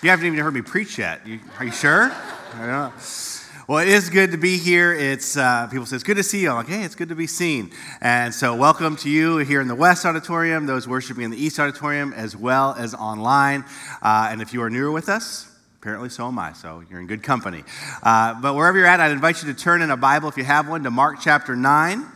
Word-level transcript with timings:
You 0.00 0.10
haven't 0.10 0.26
even 0.26 0.38
heard 0.38 0.54
me 0.54 0.62
preach 0.62 0.96
yet. 0.96 1.26
You, 1.26 1.40
are 1.58 1.64
you 1.64 1.72
sure? 1.72 2.12
Well, 3.66 3.78
it 3.78 3.88
is 3.88 4.10
good 4.10 4.30
to 4.30 4.36
be 4.38 4.56
here. 4.56 4.92
It's 4.92 5.36
uh, 5.36 5.66
people 5.66 5.86
say 5.86 5.96
it's 5.96 6.04
good 6.04 6.18
to 6.18 6.22
see 6.22 6.40
you. 6.40 6.50
I'm 6.50 6.56
like, 6.58 6.68
hey, 6.68 6.84
it's 6.84 6.94
good 6.94 7.08
to 7.08 7.16
be 7.16 7.26
seen. 7.26 7.72
And 8.00 8.32
so, 8.32 8.54
welcome 8.54 8.94
to 8.98 9.10
you 9.10 9.38
here 9.38 9.60
in 9.60 9.66
the 9.66 9.74
West 9.74 10.06
Auditorium, 10.06 10.66
those 10.66 10.86
worshiping 10.86 11.24
in 11.24 11.32
the 11.32 11.36
East 11.36 11.58
Auditorium, 11.58 12.12
as 12.12 12.36
well 12.36 12.76
as 12.78 12.94
online. 12.94 13.64
Uh, 14.00 14.28
and 14.30 14.40
if 14.40 14.54
you 14.54 14.62
are 14.62 14.70
newer 14.70 14.92
with 14.92 15.08
us, 15.08 15.50
apparently 15.80 16.10
so 16.10 16.28
am 16.28 16.38
I. 16.38 16.52
So 16.52 16.84
you're 16.88 17.00
in 17.00 17.08
good 17.08 17.24
company. 17.24 17.64
Uh, 18.00 18.40
but 18.40 18.54
wherever 18.54 18.78
you're 18.78 18.86
at, 18.86 19.00
I'd 19.00 19.10
invite 19.10 19.42
you 19.42 19.52
to 19.52 19.58
turn 19.58 19.82
in 19.82 19.90
a 19.90 19.96
Bible 19.96 20.28
if 20.28 20.36
you 20.36 20.44
have 20.44 20.68
one 20.68 20.84
to 20.84 20.92
Mark 20.92 21.16
chapter 21.20 21.56
nine. 21.56 22.06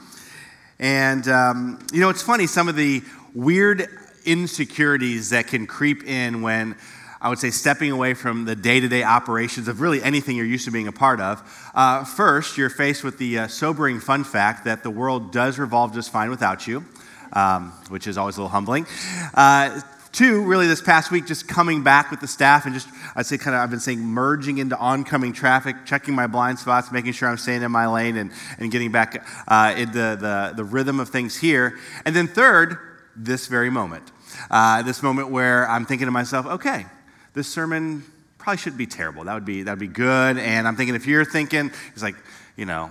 And 0.79 1.27
um, 1.27 1.85
you 1.93 1.99
know, 1.99 2.11
it's 2.11 2.23
funny 2.23 2.47
some 2.47 2.69
of 2.69 2.77
the 2.77 3.03
weird 3.35 3.89
insecurities 4.25 5.31
that 5.31 5.49
can 5.49 5.67
creep 5.67 6.05
in 6.05 6.43
when 6.43 6.77
I 7.23 7.29
would 7.29 7.39
say, 7.39 7.51
stepping 7.51 7.93
away 7.93 8.15
from 8.15 8.47
the 8.47 8.57
day 8.57 8.81
to 8.81 8.89
day 8.89 9.05
operations 9.05 9.69
of 9.69 9.81
really 9.81 10.03
anything 10.03 10.37
you're 10.37 10.45
used 10.45 10.65
to 10.65 10.73
being 10.73 10.89
a 10.89 10.93
part 10.93 11.21
of. 11.21 11.71
Uh, 11.73 12.03
first, 12.03 12.59
you're 12.59 12.69
faced 12.69 13.05
with 13.05 13.17
the 13.19 13.39
uh, 13.39 13.47
sobering 13.47 14.01
fun 14.01 14.25
fact 14.25 14.65
that 14.65 14.83
the 14.83 14.91
world 14.91 15.31
does 15.31 15.57
revolve 15.57 15.95
just 15.95 16.11
fine 16.11 16.31
without 16.31 16.67
you, 16.67 16.85
um, 17.33 17.71
which 17.91 18.09
is 18.09 18.19
always 18.19 18.39
a 18.39 18.41
little 18.41 18.51
humbling. 18.51 18.89
Uh, 19.35 19.81
two, 20.11 20.43
really, 20.43 20.67
this 20.67 20.83
past 20.83 21.13
week, 21.13 21.25
just 21.25 21.47
coming 21.47 21.85
back 21.85 22.11
with 22.11 22.19
the 22.19 22.27
staff 22.27 22.67
and 22.67 22.75
just, 22.75 22.89
I'd 23.15 23.25
say, 23.25 23.39
kind 23.39 23.55
of, 23.55 23.63
I've 23.63 23.71
been 23.71 23.79
saying, 23.79 24.01
merging 24.01 24.59
into 24.59 24.77
oncoming 24.77 25.33
traffic, 25.33 25.77
checking 25.87 26.17
my 26.17 26.27
blind 26.27 26.59
spots, 26.59 26.91
making 26.91 27.13
sure 27.13 27.29
I'm 27.29 27.39
staying 27.39 27.63
in 27.63 27.71
my 27.71 27.87
lane 27.87 28.17
and, 28.17 28.33
and 28.59 28.73
getting 28.73 28.91
back 28.91 29.25
uh, 29.47 29.75
into 29.77 29.93
the, 29.93 30.55
the 30.57 30.65
rhythm 30.65 30.99
of 30.99 31.11
things 31.11 31.37
here. 31.37 31.79
And 32.05 32.17
then 32.17 32.27
third, 32.27 32.79
this 33.15 33.47
very 33.47 33.71
moment. 33.71 34.11
Uh, 34.51 34.83
this 34.83 35.05
moment 35.05 35.31
where 35.31 35.69
I'm 35.69 35.87
thinking 35.87 36.07
to 36.07 36.11
myself, 36.11 36.47
okay, 36.47 36.87
this 37.35 37.49
sermon 37.49 38.05
probably 38.39 38.59
shouldn't 38.59 38.79
be 38.79 38.87
terrible. 38.87 39.25
That 39.25 39.35
would 39.35 39.45
be, 39.45 39.63
that 39.63 39.71
would 39.71 39.79
be 39.79 39.87
good. 39.87 40.39
And 40.39 40.67
I'm 40.67 40.77
thinking, 40.77 40.95
if 40.95 41.07
you're 41.07 41.25
thinking, 41.25 41.71
it's 41.93 42.03
like, 42.03 42.17
you 42.57 42.67
know, 42.67 42.91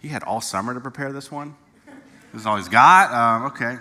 he 0.00 0.08
had 0.08 0.22
all 0.22 0.40
summer 0.40 0.74
to 0.74 0.80
prepare 0.80 1.12
this 1.12 1.30
one. 1.30 1.54
This 2.32 2.42
is 2.42 2.46
all 2.46 2.56
he's 2.56 2.68
got. 2.68 3.12
Um, 3.12 3.46
okay. 3.46 3.76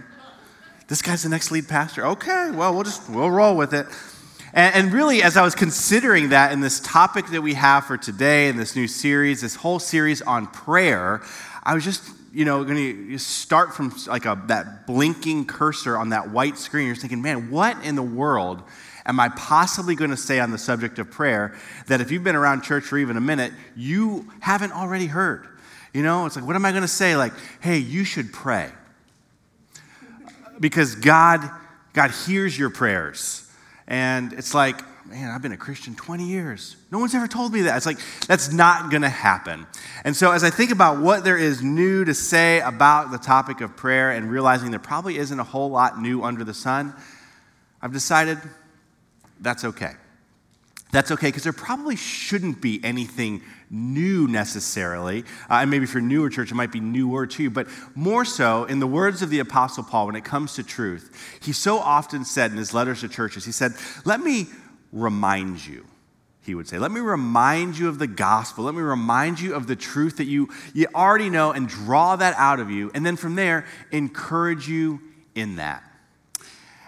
This 0.88 1.02
guy's 1.02 1.24
the 1.24 1.30
next 1.30 1.52
lead 1.52 1.68
pastor. 1.68 2.06
Okay, 2.06 2.52
well, 2.52 2.74
we'll 2.74 2.84
just, 2.84 3.10
we'll 3.10 3.30
roll 3.30 3.58
with 3.58 3.74
it. 3.74 3.88
And, 4.54 4.76
and 4.76 4.94
really, 4.94 5.22
as 5.22 5.36
I 5.36 5.44
was 5.44 5.54
considering 5.54 6.30
that 6.30 6.52
in 6.54 6.62
this 6.62 6.80
topic 6.80 7.28
that 7.28 7.42
we 7.42 7.56
have 7.56 7.86
for 7.86 7.98
today 7.98 8.48
in 8.48 8.56
this 8.56 8.76
new 8.76 8.88
series, 8.88 9.42
this 9.42 9.56
whole 9.56 9.80
series 9.80 10.22
on 10.22 10.48
prayer, 10.48 11.22
I 11.64 11.74
was 11.74 11.84
just 11.84 12.04
you 12.32 12.46
know, 12.46 12.64
going 12.64 12.78
to 13.10 13.18
start 13.18 13.74
from 13.74 13.94
like 14.08 14.26
a, 14.26 14.40
that 14.46 14.86
blinking 14.86 15.46
cursor 15.46 15.98
on 15.98 16.10
that 16.10 16.30
white 16.30 16.58
screen. 16.58 16.88
You're 16.88 16.96
thinking, 16.96 17.22
man, 17.22 17.50
what 17.50 17.84
in 17.84 17.96
the 17.96 18.04
world 18.04 18.62
am 19.08 19.20
I 19.20 19.30
possibly 19.30 19.96
going 19.96 20.12
to 20.12 20.18
say 20.18 20.40
on 20.40 20.52
the 20.52 20.58
subject 20.58 21.00
of 21.00 21.10
prayer 21.10 21.56
that 21.88 22.02
if 22.02 22.12
you've 22.12 22.24
been 22.24 22.36
around 22.36 22.62
church 22.62 22.84
for 22.84 22.98
even 22.98 23.18
a 23.18 23.22
minute, 23.22 23.54
you 23.76 24.28
haven't 24.42 24.74
already 24.74 25.08
heard? 25.08 25.48
You 25.94 26.04
know, 26.04 26.26
it's 26.26 26.36
like, 26.36 26.46
what 26.46 26.56
am 26.56 26.66
I 26.66 26.72
going 26.72 26.84
to 26.84 26.88
say? 26.88 27.16
Like, 27.16 27.34
hey, 27.62 27.78
you 27.78 28.04
should 28.04 28.32
pray. 28.34 28.70
Because 30.60 30.96
God, 30.96 31.50
God 31.94 32.12
hears 32.12 32.58
your 32.58 32.70
prayers. 32.70 33.50
And 33.88 34.34
it's 34.34 34.54
like, 34.54 34.82
man, 35.08 35.32
I've 35.32 35.42
been 35.42 35.54
a 35.54 35.58
Christian 35.58 35.96
20 35.96 36.26
years. 36.26 36.76
No 36.92 37.00
one's 37.00 37.16
ever 37.16 37.28
told 37.28 37.54
me 37.54 37.62
that. 37.64 37.78
It's 37.78 37.86
like, 37.86 38.00
that's 38.28 38.52
not 38.52 38.92
going 38.92 39.04
to 39.04 39.10
happen. 39.10 39.66
And 40.04 40.16
so, 40.16 40.32
as 40.32 40.44
I 40.44 40.50
think 40.50 40.72
about 40.72 41.00
what 41.00 41.24
there 41.24 41.38
is 41.38 41.64
new 41.64 42.04
to 42.04 42.14
say 42.14 42.60
about 42.60 43.12
the 43.12 43.18
topic 43.18 43.62
of 43.62 43.78
prayer 43.78 44.12
and 44.12 44.30
realizing 44.30 44.72
there 44.72 44.80
probably 44.80 45.18
isn't 45.18 45.40
a 45.40 45.44
whole 45.44 45.70
lot 45.70 46.02
new 46.02 46.24
under 46.24 46.44
the 46.44 46.54
sun, 46.54 46.94
I've 47.82 47.94
decided 47.94 48.40
that's 49.40 49.64
okay. 49.64 49.94
That's 50.92 51.12
okay 51.12 51.28
because 51.28 51.44
there 51.44 51.54
probably 51.54 51.98
shouldn't 51.98 52.62
be 52.62 52.80
anything 52.84 53.42
new 53.70 54.28
necessarily. 54.28 55.24
Uh, 55.50 55.56
and 55.56 55.70
maybe 55.70 55.86
for 55.86 56.00
newer 56.00 56.30
church, 56.30 56.52
it 56.52 56.56
might 56.56 56.72
be 56.72 56.80
newer 56.80 57.28
to 57.28 57.44
you. 57.44 57.50
But 57.50 57.68
more 57.94 58.24
so, 58.24 58.64
in 58.64 58.80
the 58.80 58.88
words 58.88 59.22
of 59.22 59.30
the 59.30 59.40
Apostle 59.40 59.84
Paul, 59.84 60.08
when 60.08 60.16
it 60.16 60.24
comes 60.24 60.56
to 60.56 60.64
truth, 60.64 61.38
he 61.42 61.52
so 61.52 61.78
often 61.78 62.24
said 62.24 62.52
in 62.52 62.58
his 62.58 62.74
letters 62.74 63.02
to 63.02 63.10
churches, 63.10 63.44
he 63.44 63.52
said, 63.52 63.74
Let 64.06 64.22
me 64.22 64.48
remind 64.94 65.66
you 65.66 65.86
he 66.48 66.56
would 66.56 66.68
say. 66.68 66.80
Let 66.80 66.92
me 66.92 67.02
remind 67.02 67.78
you 67.78 67.90
of 67.90 68.00
the 68.00 68.08
gospel. 68.08 68.64
Let 68.64 68.74
me 68.74 68.82
remind 68.82 69.40
you 69.42 69.54
of 69.54 69.68
the 69.68 69.76
truth 69.76 70.18
that 70.18 70.28
you, 70.28 70.48
you 70.74 70.88
already 70.96 71.30
know 71.30 71.52
and 71.52 71.68
draw 71.68 72.16
that 72.16 72.36
out 72.38 72.62
of 72.62 72.72
you. 72.72 72.90
And 72.96 73.06
then 73.06 73.18
from 73.18 73.36
there, 73.36 73.66
encourage 73.92 74.68
you 74.68 75.02
in 75.36 75.58
that. 75.58 75.84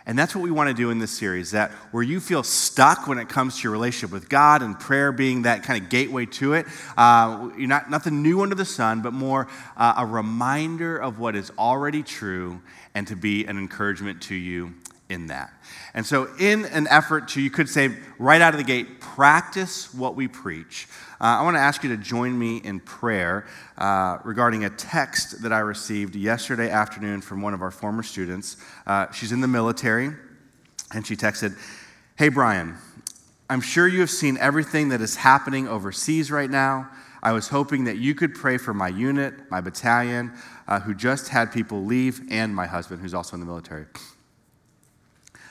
And 0.05 0.17
that's 0.17 0.35
what 0.35 0.43
we 0.43 0.51
want 0.51 0.69
to 0.69 0.73
do 0.73 0.89
in 0.89 0.99
this 0.99 1.11
series 1.11 1.51
that 1.51 1.71
where 1.91 2.03
you 2.03 2.19
feel 2.19 2.43
stuck 2.43 3.07
when 3.07 3.17
it 3.17 3.29
comes 3.29 3.57
to 3.57 3.63
your 3.63 3.71
relationship 3.71 4.11
with 4.11 4.29
God 4.29 4.61
and 4.61 4.79
prayer 4.79 5.11
being 5.11 5.43
that 5.43 5.63
kind 5.63 5.83
of 5.83 5.89
gateway 5.89 6.25
to 6.27 6.53
it. 6.53 6.65
Uh, 6.97 7.49
you're 7.57 7.67
not 7.67 7.89
nothing 7.89 8.21
new 8.21 8.41
under 8.41 8.55
the 8.55 8.65
sun, 8.65 9.01
but 9.01 9.13
more 9.13 9.47
uh, 9.77 9.95
a 9.97 10.05
reminder 10.05 10.97
of 10.97 11.19
what 11.19 11.35
is 11.35 11.51
already 11.57 12.03
true 12.03 12.61
and 12.95 13.07
to 13.07 13.15
be 13.15 13.45
an 13.45 13.57
encouragement 13.57 14.21
to 14.23 14.35
you 14.35 14.73
in 15.09 15.27
that. 15.27 15.51
And 15.93 16.05
so, 16.05 16.29
in 16.39 16.65
an 16.65 16.87
effort 16.87 17.29
to, 17.29 17.41
you 17.41 17.49
could 17.49 17.67
say 17.67 17.89
right 18.19 18.41
out 18.41 18.53
of 18.53 18.59
the 18.59 18.63
gate, 18.63 18.99
practice 18.99 19.93
what 19.93 20.15
we 20.15 20.27
preach. 20.27 20.87
Uh, 21.21 21.39
I 21.39 21.41
want 21.41 21.57
to 21.57 21.59
ask 21.59 21.83
you 21.83 21.89
to 21.89 21.97
join 21.97 22.39
me 22.39 22.61
in 22.63 22.79
prayer 22.79 23.45
uh, 23.77 24.19
regarding 24.23 24.63
a 24.63 24.69
text 24.69 25.41
that 25.41 25.51
I 25.51 25.59
received 25.59 26.15
yesterday 26.15 26.69
afternoon 26.69 27.19
from 27.19 27.41
one 27.41 27.53
of 27.53 27.61
our 27.61 27.71
former 27.71 28.03
students. 28.03 28.55
Uh, 28.87 29.11
she's 29.11 29.33
in 29.33 29.41
the 29.41 29.47
military, 29.47 30.11
and 30.93 31.05
she 31.05 31.17
texted, 31.17 31.57
Hey, 32.15 32.29
Brian, 32.29 32.77
I'm 33.49 33.59
sure 33.59 33.85
you 33.85 33.99
have 33.99 34.09
seen 34.09 34.37
everything 34.37 34.89
that 34.89 35.01
is 35.01 35.17
happening 35.17 35.67
overseas 35.67 36.31
right 36.31 36.49
now. 36.49 36.89
I 37.21 37.33
was 37.33 37.49
hoping 37.49 37.83
that 37.83 37.97
you 37.97 38.15
could 38.15 38.33
pray 38.33 38.57
for 38.57 38.73
my 38.73 38.87
unit, 38.87 39.33
my 39.51 39.59
battalion, 39.59 40.31
uh, 40.69 40.79
who 40.79 40.93
just 40.93 41.27
had 41.27 41.51
people 41.51 41.83
leave, 41.83 42.21
and 42.31 42.55
my 42.55 42.65
husband, 42.65 43.01
who's 43.01 43.13
also 43.13 43.33
in 43.33 43.41
the 43.41 43.45
military. 43.45 43.87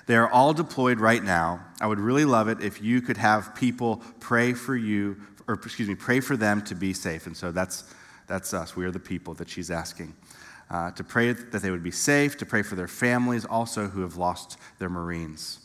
They 0.07 0.17
are 0.17 0.31
all 0.31 0.55
deployed 0.55 0.99
right 0.99 1.23
now. 1.23 1.67
I 1.79 1.87
would 1.87 2.01
really 2.01 2.25
love 2.25 2.49
it 2.49 2.63
if 2.63 2.81
you 2.81 3.03
could 3.03 3.19
have 3.19 3.55
people 3.55 4.01
pray 4.19 4.55
for 4.55 4.75
you 4.75 5.19
or 5.49 5.55
excuse 5.55 5.89
me, 5.89 5.95
pray 5.95 6.21
for 6.21 6.37
them 6.37 6.63
to 6.63 6.75
be 6.75 6.93
safe. 6.93 7.27
And 7.27 7.37
so 7.37 7.51
that's, 7.51 7.85
that's 8.27 8.53
us. 8.53 8.77
We 8.77 8.85
are 8.85 8.91
the 8.91 9.01
people 9.01 9.35
that 9.35 9.49
she's 9.49 9.71
asking. 9.71 10.15
Uh, 10.71 10.91
to 10.91 11.03
pray 11.03 11.33
that 11.33 11.63
they 11.63 11.71
would 11.71 11.83
be 11.83 11.91
safe, 11.91 12.37
to 12.37 12.45
pray 12.45 12.61
for 12.61 12.77
their 12.77 12.87
families 12.87 13.47
also 13.47 13.89
who 13.89 14.03
have 14.03 14.17
lost 14.17 14.59
their 14.79 14.91
Marines. 14.91 15.61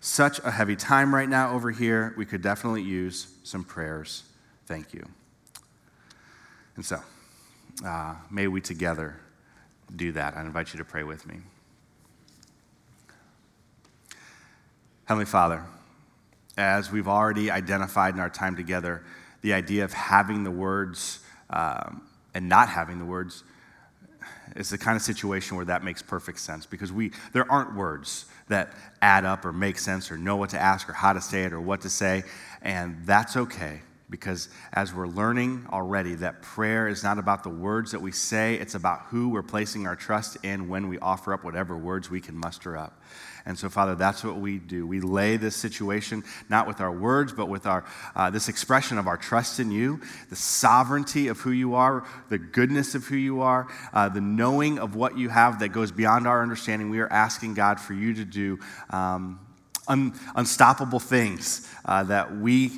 Such 0.00 0.40
a 0.40 0.50
heavy 0.50 0.74
time 0.74 1.14
right 1.14 1.28
now 1.28 1.52
over 1.52 1.70
here. 1.70 2.12
We 2.16 2.26
could 2.26 2.42
definitely 2.42 2.82
use 2.82 3.28
some 3.44 3.62
prayers. 3.62 4.24
Thank 4.66 4.92
you. 4.92 5.06
And 6.74 6.84
so, 6.84 7.00
uh, 7.86 8.16
may 8.28 8.48
we 8.48 8.60
together 8.60 9.20
do 9.94 10.10
that. 10.12 10.36
I 10.36 10.40
invite 10.40 10.72
you 10.72 10.78
to 10.78 10.84
pray 10.84 11.04
with 11.04 11.24
me. 11.26 11.36
Heavenly 15.04 15.26
Father, 15.26 15.62
as 16.56 16.90
we've 16.90 17.08
already 17.08 17.50
identified 17.50 18.14
in 18.14 18.20
our 18.20 18.30
time 18.30 18.56
together, 18.56 19.02
the 19.42 19.52
idea 19.52 19.84
of 19.84 19.92
having 19.92 20.44
the 20.44 20.50
words 20.50 21.20
um, 21.50 22.02
and 22.34 22.48
not 22.48 22.68
having 22.68 22.98
the 22.98 23.04
words 23.04 23.44
is 24.56 24.70
the 24.70 24.78
kind 24.78 24.96
of 24.96 25.02
situation 25.02 25.56
where 25.56 25.66
that 25.66 25.84
makes 25.84 26.02
perfect 26.02 26.38
sense 26.38 26.66
because 26.66 26.92
we 26.92 27.12
there 27.32 27.50
aren't 27.50 27.74
words 27.74 28.26
that 28.48 28.72
add 29.02 29.24
up 29.24 29.44
or 29.44 29.52
make 29.52 29.78
sense 29.78 30.10
or 30.10 30.16
know 30.16 30.36
what 30.36 30.50
to 30.50 30.60
ask 30.60 30.88
or 30.88 30.92
how 30.92 31.12
to 31.12 31.20
say 31.20 31.42
it 31.42 31.52
or 31.52 31.60
what 31.60 31.80
to 31.82 31.90
say. 31.90 32.22
And 32.62 32.96
that's 33.04 33.36
okay 33.36 33.80
because 34.08 34.48
as 34.72 34.94
we're 34.94 35.08
learning 35.08 35.66
already 35.70 36.14
that 36.14 36.40
prayer 36.40 36.86
is 36.86 37.02
not 37.02 37.18
about 37.18 37.42
the 37.42 37.50
words 37.50 37.90
that 37.90 38.00
we 38.00 38.12
say 38.12 38.54
it's 38.54 38.74
about 38.74 39.00
who 39.06 39.28
we're 39.28 39.42
placing 39.42 39.86
our 39.86 39.96
trust 39.96 40.36
in 40.44 40.68
when 40.68 40.88
we 40.88 40.98
offer 41.00 41.34
up 41.34 41.42
whatever 41.42 41.76
words 41.76 42.08
we 42.08 42.20
can 42.20 42.36
muster 42.36 42.76
up 42.76 43.02
and 43.46 43.56
so, 43.56 43.68
Father, 43.68 43.94
that's 43.94 44.24
what 44.24 44.36
we 44.36 44.58
do. 44.58 44.86
We 44.86 45.00
lay 45.00 45.36
this 45.36 45.54
situation 45.54 46.24
not 46.48 46.66
with 46.66 46.80
our 46.80 46.90
words, 46.90 47.32
but 47.32 47.48
with 47.48 47.64
our, 47.64 47.84
uh, 48.16 48.28
this 48.28 48.48
expression 48.48 48.98
of 48.98 49.06
our 49.06 49.16
trust 49.16 49.60
in 49.60 49.70
you, 49.70 50.00
the 50.28 50.36
sovereignty 50.36 51.28
of 51.28 51.38
who 51.38 51.52
you 51.52 51.76
are, 51.76 52.04
the 52.28 52.38
goodness 52.38 52.96
of 52.96 53.04
who 53.04 53.16
you 53.16 53.42
are, 53.42 53.68
uh, 53.92 54.08
the 54.08 54.20
knowing 54.20 54.80
of 54.80 54.96
what 54.96 55.16
you 55.16 55.28
have 55.28 55.60
that 55.60 55.68
goes 55.68 55.92
beyond 55.92 56.26
our 56.26 56.42
understanding. 56.42 56.90
We 56.90 56.98
are 56.98 57.12
asking, 57.12 57.54
God, 57.54 57.78
for 57.78 57.94
you 57.94 58.14
to 58.14 58.24
do 58.24 58.58
um, 58.90 59.38
un- 59.86 60.12
unstoppable 60.34 61.00
things 61.00 61.72
uh, 61.84 62.02
that 62.04 62.36
we 62.36 62.72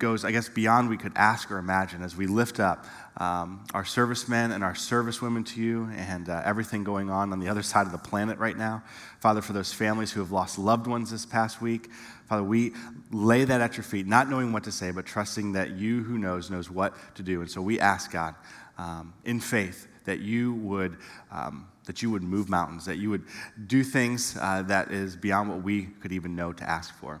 goes, 0.00 0.24
I 0.24 0.32
guess, 0.32 0.48
beyond 0.48 0.88
we 0.88 0.96
could 0.96 1.12
ask 1.14 1.50
or 1.52 1.58
imagine 1.58 2.02
as 2.02 2.16
we 2.16 2.26
lift 2.26 2.58
up 2.58 2.86
um, 3.18 3.64
our 3.74 3.84
servicemen 3.84 4.50
and 4.50 4.64
our 4.64 4.72
servicewomen 4.72 5.46
to 5.48 5.60
you 5.60 5.88
and 5.94 6.28
uh, 6.28 6.42
everything 6.44 6.82
going 6.82 7.10
on 7.10 7.32
on 7.32 7.38
the 7.38 7.48
other 7.48 7.62
side 7.62 7.86
of 7.86 7.92
the 7.92 7.98
planet 7.98 8.38
right 8.38 8.56
now. 8.56 8.82
Father, 9.20 9.42
for 9.42 9.52
those 9.52 9.72
families 9.72 10.10
who 10.10 10.20
have 10.20 10.32
lost 10.32 10.58
loved 10.58 10.86
ones 10.86 11.10
this 11.10 11.26
past 11.26 11.60
week, 11.62 11.90
Father, 12.28 12.42
we 12.42 12.72
lay 13.12 13.44
that 13.44 13.60
at 13.60 13.76
your 13.76 13.84
feet, 13.84 14.06
not 14.06 14.28
knowing 14.28 14.52
what 14.52 14.64
to 14.64 14.72
say, 14.72 14.90
but 14.90 15.06
trusting 15.06 15.52
that 15.52 15.72
you 15.72 16.02
who 16.02 16.18
knows, 16.18 16.50
knows 16.50 16.70
what 16.70 16.94
to 17.14 17.22
do. 17.22 17.42
And 17.42 17.50
so 17.50 17.60
we 17.60 17.78
ask, 17.78 18.10
God, 18.10 18.34
um, 18.78 19.12
in 19.24 19.38
faith, 19.38 19.86
that 20.06 20.18
you 20.18 20.54
would. 20.54 20.96
Um, 21.30 21.66
that 21.86 22.02
you 22.02 22.10
would 22.10 22.22
move 22.22 22.48
mountains, 22.48 22.84
that 22.84 22.98
you 22.98 23.10
would 23.10 23.24
do 23.66 23.82
things 23.82 24.36
uh, 24.40 24.62
that 24.62 24.92
is 24.92 25.16
beyond 25.16 25.48
what 25.48 25.60
we 25.60 25.86
could 25.86 26.12
even 26.12 26.36
know 26.36 26.52
to 26.52 26.62
ask 26.62 26.94
for. 26.94 27.20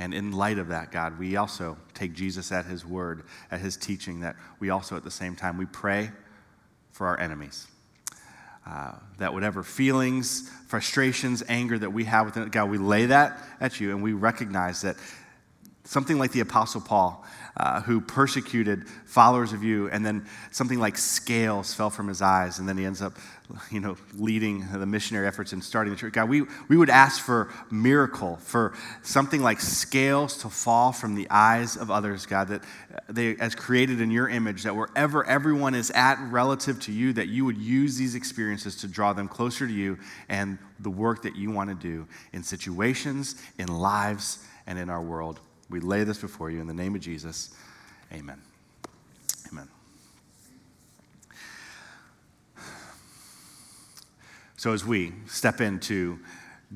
And 0.00 0.14
in 0.14 0.32
light 0.32 0.58
of 0.58 0.68
that, 0.68 0.92
God, 0.92 1.18
we 1.18 1.36
also 1.36 1.76
take 1.92 2.14
Jesus 2.14 2.52
at 2.52 2.64
his 2.64 2.86
word, 2.86 3.22
at 3.50 3.60
his 3.60 3.76
teaching, 3.76 4.20
that 4.20 4.34
we 4.58 4.70
also 4.70 4.96
at 4.96 5.04
the 5.04 5.10
same 5.10 5.36
time, 5.36 5.58
we 5.58 5.66
pray 5.66 6.10
for 6.90 7.06
our 7.06 7.20
enemies. 7.20 7.66
Uh, 8.66 8.92
that 9.18 9.34
whatever 9.34 9.62
feelings, 9.62 10.48
frustrations, 10.68 11.42
anger 11.48 11.78
that 11.78 11.92
we 11.92 12.04
have 12.04 12.24
within 12.24 12.48
God, 12.48 12.70
we 12.70 12.78
lay 12.78 13.06
that 13.06 13.40
at 13.60 13.78
you 13.78 13.90
and 13.90 14.02
we 14.02 14.14
recognize 14.14 14.80
that 14.80 14.96
something 15.84 16.18
like 16.18 16.32
the 16.32 16.40
Apostle 16.40 16.80
Paul, 16.80 17.22
uh, 17.58 17.82
who 17.82 18.00
persecuted 18.00 18.88
followers 19.04 19.52
of 19.52 19.62
you, 19.62 19.90
and 19.90 20.04
then 20.06 20.26
something 20.50 20.78
like 20.78 20.96
scales 20.96 21.74
fell 21.74 21.90
from 21.90 22.08
his 22.08 22.22
eyes, 22.22 22.58
and 22.58 22.66
then 22.66 22.78
he 22.78 22.86
ends 22.86 23.02
up, 23.02 23.18
you 23.70 23.80
know, 23.80 23.96
leading 24.14 24.66
the 24.72 24.86
missionary 24.86 25.26
efforts 25.26 25.52
and 25.52 25.62
starting 25.62 25.92
the 25.92 25.98
church. 25.98 26.12
God, 26.12 26.28
we, 26.28 26.42
we 26.68 26.76
would 26.76 26.90
ask 26.90 27.22
for 27.22 27.52
miracle, 27.70 28.36
for 28.36 28.74
something 29.02 29.42
like 29.42 29.60
scales 29.60 30.38
to 30.38 30.48
fall 30.48 30.92
from 30.92 31.14
the 31.14 31.26
eyes 31.30 31.76
of 31.76 31.90
others, 31.90 32.26
God, 32.26 32.48
that 32.48 32.62
they, 33.08 33.36
as 33.36 33.54
created 33.54 34.00
in 34.00 34.10
your 34.10 34.28
image, 34.28 34.62
that 34.64 34.74
wherever 34.74 35.26
everyone 35.26 35.74
is 35.74 35.90
at 35.92 36.18
relative 36.30 36.80
to 36.80 36.92
you, 36.92 37.12
that 37.14 37.28
you 37.28 37.44
would 37.44 37.58
use 37.58 37.96
these 37.96 38.14
experiences 38.14 38.76
to 38.76 38.88
draw 38.88 39.12
them 39.12 39.28
closer 39.28 39.66
to 39.66 39.72
you 39.72 39.98
and 40.28 40.58
the 40.78 40.90
work 40.90 41.22
that 41.22 41.36
you 41.36 41.50
want 41.50 41.70
to 41.70 41.76
do 41.76 42.06
in 42.32 42.42
situations, 42.42 43.40
in 43.58 43.68
lives, 43.68 44.44
and 44.66 44.78
in 44.78 44.90
our 44.90 45.02
world. 45.02 45.40
We 45.68 45.80
lay 45.80 46.04
this 46.04 46.18
before 46.18 46.50
you 46.50 46.60
in 46.60 46.66
the 46.66 46.74
name 46.74 46.94
of 46.94 47.00
Jesus. 47.00 47.50
Amen. 48.12 48.22
Amen. 48.22 48.49
So, 54.60 54.74
as 54.74 54.84
we 54.84 55.14
step 55.24 55.62
into 55.62 56.18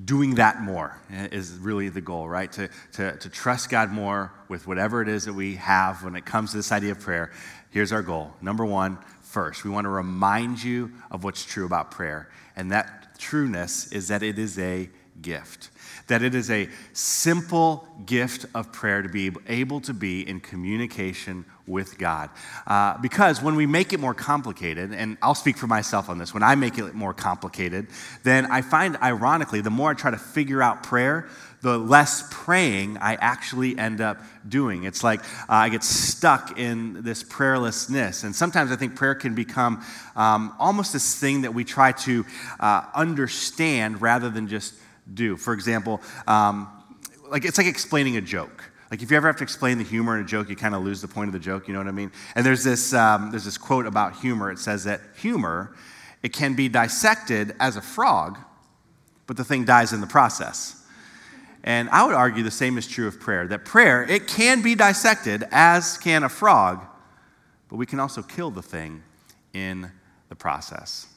doing 0.06 0.36
that 0.36 0.62
more 0.62 0.98
is 1.10 1.58
really 1.58 1.90
the 1.90 2.00
goal, 2.00 2.26
right? 2.26 2.50
To, 2.52 2.70
to, 2.92 3.14
to 3.18 3.28
trust 3.28 3.68
God 3.68 3.90
more 3.90 4.32
with 4.48 4.66
whatever 4.66 5.02
it 5.02 5.08
is 5.08 5.26
that 5.26 5.34
we 5.34 5.56
have 5.56 6.02
when 6.02 6.16
it 6.16 6.24
comes 6.24 6.52
to 6.52 6.56
this 6.56 6.72
idea 6.72 6.92
of 6.92 7.00
prayer. 7.00 7.30
Here's 7.68 7.92
our 7.92 8.00
goal. 8.00 8.32
Number 8.40 8.64
one, 8.64 8.96
first, 9.20 9.64
we 9.64 9.70
want 9.70 9.84
to 9.84 9.90
remind 9.90 10.62
you 10.62 10.92
of 11.10 11.24
what's 11.24 11.44
true 11.44 11.66
about 11.66 11.90
prayer. 11.90 12.30
And 12.56 12.72
that 12.72 13.18
trueness 13.18 13.92
is 13.92 14.08
that 14.08 14.22
it 14.22 14.38
is 14.38 14.58
a 14.58 14.88
gift 15.20 15.68
that 16.06 16.22
it 16.22 16.34
is 16.34 16.50
a 16.50 16.68
simple 16.92 17.86
gift 18.04 18.46
of 18.54 18.72
prayer 18.72 19.02
to 19.02 19.08
be 19.08 19.30
able 19.48 19.80
to 19.80 19.94
be 19.94 20.28
in 20.28 20.40
communication 20.40 21.44
with 21.66 21.98
God. 21.98 22.30
Uh, 22.66 22.98
because 22.98 23.42
when 23.42 23.56
we 23.56 23.66
make 23.66 23.92
it 23.92 24.00
more 24.00 24.14
complicated, 24.14 24.92
and 24.92 25.16
I'll 25.22 25.34
speak 25.34 25.56
for 25.56 25.66
myself 25.66 26.08
on 26.08 26.18
this, 26.18 26.34
when 26.34 26.42
I 26.42 26.54
make 26.54 26.78
it 26.78 26.94
more 26.94 27.14
complicated, 27.14 27.86
then 28.22 28.46
I 28.46 28.62
find, 28.62 28.96
ironically, 29.02 29.60
the 29.60 29.70
more 29.70 29.90
I 29.90 29.94
try 29.94 30.10
to 30.10 30.18
figure 30.18 30.62
out 30.62 30.82
prayer, 30.82 31.28
the 31.62 31.78
less 31.78 32.28
praying 32.30 32.98
I 32.98 33.14
actually 33.14 33.78
end 33.78 34.02
up 34.02 34.20
doing. 34.46 34.84
It's 34.84 35.02
like 35.02 35.20
uh, 35.20 35.24
I 35.48 35.70
get 35.70 35.82
stuck 35.82 36.58
in 36.58 37.02
this 37.02 37.24
prayerlessness. 37.24 38.22
And 38.22 38.36
sometimes 38.36 38.70
I 38.70 38.76
think 38.76 38.96
prayer 38.96 39.14
can 39.14 39.34
become 39.34 39.82
um, 40.14 40.54
almost 40.58 40.92
this 40.92 41.18
thing 41.18 41.40
that 41.42 41.54
we 41.54 41.64
try 41.64 41.92
to 41.92 42.26
uh, 42.60 42.84
understand 42.94 44.02
rather 44.02 44.28
than 44.28 44.46
just 44.46 44.74
do. 45.12 45.38
For 45.38 45.54
example, 45.54 46.02
um, 46.26 46.68
like 47.30 47.46
it's 47.46 47.56
like 47.56 47.66
explaining 47.66 48.18
a 48.18 48.20
joke. 48.20 48.70
Like 48.94 49.02
if 49.02 49.10
you 49.10 49.16
ever 49.16 49.26
have 49.26 49.38
to 49.38 49.42
explain 49.42 49.78
the 49.78 49.82
humor 49.82 50.16
in 50.16 50.24
a 50.24 50.24
joke, 50.24 50.48
you 50.48 50.54
kind 50.54 50.72
of 50.72 50.84
lose 50.84 51.00
the 51.00 51.08
point 51.08 51.26
of 51.26 51.32
the 51.32 51.40
joke. 51.40 51.66
You 51.66 51.74
know 51.74 51.80
what 51.80 51.88
I 51.88 51.90
mean? 51.90 52.12
And 52.36 52.46
there's 52.46 52.62
this 52.62 52.94
um, 52.94 53.32
there's 53.32 53.44
this 53.44 53.58
quote 53.58 53.86
about 53.86 54.14
humor. 54.14 54.52
It 54.52 54.60
says 54.60 54.84
that 54.84 55.00
humor 55.16 55.74
it 56.22 56.32
can 56.32 56.54
be 56.54 56.68
dissected 56.68 57.56
as 57.58 57.74
a 57.74 57.80
frog, 57.80 58.38
but 59.26 59.36
the 59.36 59.42
thing 59.42 59.64
dies 59.64 59.92
in 59.92 60.00
the 60.00 60.06
process. 60.06 60.80
And 61.64 61.90
I 61.90 62.06
would 62.06 62.14
argue 62.14 62.44
the 62.44 62.52
same 62.52 62.78
is 62.78 62.86
true 62.86 63.08
of 63.08 63.18
prayer. 63.18 63.48
That 63.48 63.64
prayer 63.64 64.08
it 64.08 64.28
can 64.28 64.62
be 64.62 64.76
dissected 64.76 65.42
as 65.50 65.98
can 65.98 66.22
a 66.22 66.28
frog, 66.28 66.86
but 67.68 67.74
we 67.74 67.86
can 67.86 67.98
also 67.98 68.22
kill 68.22 68.52
the 68.52 68.62
thing 68.62 69.02
in 69.52 69.90
the 70.28 70.36
process. 70.36 71.08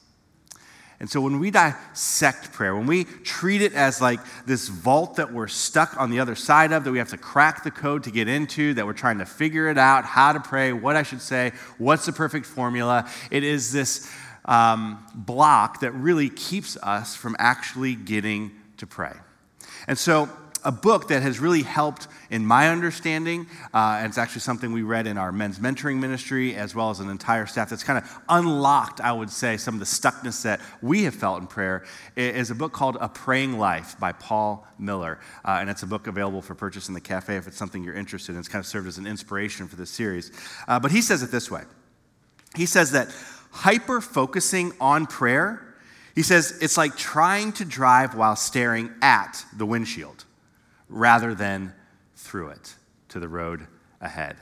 And 0.99 1.07
so 1.07 1.21
when 1.21 1.39
we 1.39 1.51
dissect 1.51 2.51
prayer, 2.53 2.75
when 2.75 2.87
we 2.87 3.03
treat 3.03 3.61
it 3.61 3.73
as 3.73 4.01
like 4.01 4.19
this 4.47 4.67
vault 4.67 5.17
that 5.17 5.31
we're 5.31 5.47
stuck 5.47 5.95
on 5.99 6.09
the 6.09 6.19
other 6.19 6.33
side 6.33 6.71
of, 6.71 6.83
that 6.85 6.91
we 6.91 6.97
have 6.97 7.09
to 7.09 7.17
crack 7.17 7.63
the 7.63 7.69
code 7.69 8.03
to 8.05 8.11
get 8.11 8.27
into, 8.27 8.73
that 8.73 8.85
we're 8.85 8.93
trying 8.93 9.19
to 9.19 9.25
figure 9.25 9.69
it 9.69 9.77
out, 9.77 10.05
how 10.05 10.33
to 10.33 10.39
pray, 10.39 10.73
what 10.73 10.95
I 10.95 11.03
should 11.03 11.21
say, 11.21 11.51
what's 11.77 12.07
the 12.07 12.13
perfect 12.13 12.47
formula, 12.47 13.07
it 13.29 13.43
is 13.43 13.71
this 13.71 14.11
um, 14.45 15.05
block 15.13 15.81
that 15.81 15.91
really 15.91 16.29
keeps 16.29 16.77
us 16.77 17.15
from 17.15 17.35
actually 17.37 17.93
getting 17.93 18.51
to 18.77 18.87
pray. 18.87 19.13
And 19.87 19.97
so 19.97 20.29
a 20.63 20.71
book 20.71 21.07
that 21.09 21.21
has 21.21 21.39
really 21.39 21.63
helped 21.63 22.07
in 22.29 22.45
my 22.45 22.69
understanding, 22.69 23.47
uh, 23.73 23.97
and 23.99 24.07
it's 24.07 24.17
actually 24.17 24.41
something 24.41 24.71
we 24.71 24.83
read 24.83 25.07
in 25.07 25.17
our 25.17 25.31
men's 25.31 25.59
mentoring 25.59 25.99
ministry 25.99 26.55
as 26.55 26.75
well 26.75 26.89
as 26.89 26.99
an 26.99 27.09
entire 27.09 27.45
staff 27.45 27.69
that's 27.69 27.83
kind 27.83 27.97
of 27.97 28.21
unlocked, 28.29 29.01
I 29.01 29.11
would 29.11 29.29
say, 29.29 29.57
some 29.57 29.75
of 29.75 29.79
the 29.79 29.85
stuckness 29.85 30.43
that 30.43 30.61
we 30.81 31.03
have 31.03 31.15
felt 31.15 31.41
in 31.41 31.47
prayer, 31.47 31.85
is 32.15 32.51
a 32.51 32.55
book 32.55 32.73
called 32.73 32.97
A 32.99 33.09
Praying 33.09 33.57
Life 33.57 33.99
by 33.99 34.11
Paul 34.11 34.67
Miller. 34.77 35.19
Uh, 35.45 35.57
and 35.61 35.69
it's 35.69 35.83
a 35.83 35.87
book 35.87 36.07
available 36.07 36.41
for 36.41 36.55
purchase 36.55 36.87
in 36.87 36.93
the 36.93 37.01
cafe 37.01 37.37
if 37.37 37.47
it's 37.47 37.57
something 37.57 37.83
you're 37.83 37.95
interested 37.95 38.33
in. 38.33 38.39
It's 38.39 38.47
kind 38.47 38.61
of 38.61 38.67
served 38.67 38.87
as 38.87 38.97
an 38.97 39.07
inspiration 39.07 39.67
for 39.67 39.75
this 39.75 39.89
series. 39.89 40.31
Uh, 40.67 40.79
but 40.79 40.91
he 40.91 41.01
says 41.01 41.23
it 41.23 41.31
this 41.31 41.49
way 41.49 41.63
He 42.55 42.65
says 42.65 42.91
that 42.91 43.13
hyper 43.51 44.01
focusing 44.01 44.73
on 44.79 45.05
prayer, 45.05 45.75
he 46.15 46.23
says 46.23 46.57
it's 46.61 46.77
like 46.77 46.95
trying 46.97 47.53
to 47.53 47.65
drive 47.65 48.15
while 48.15 48.35
staring 48.35 48.91
at 49.01 49.43
the 49.55 49.65
windshield 49.65 50.25
rather 50.89 51.35
than 51.35 51.73
through 52.15 52.49
it 52.49 52.75
to 53.09 53.19
the 53.19 53.27
road 53.27 53.67
ahead. 54.01 54.37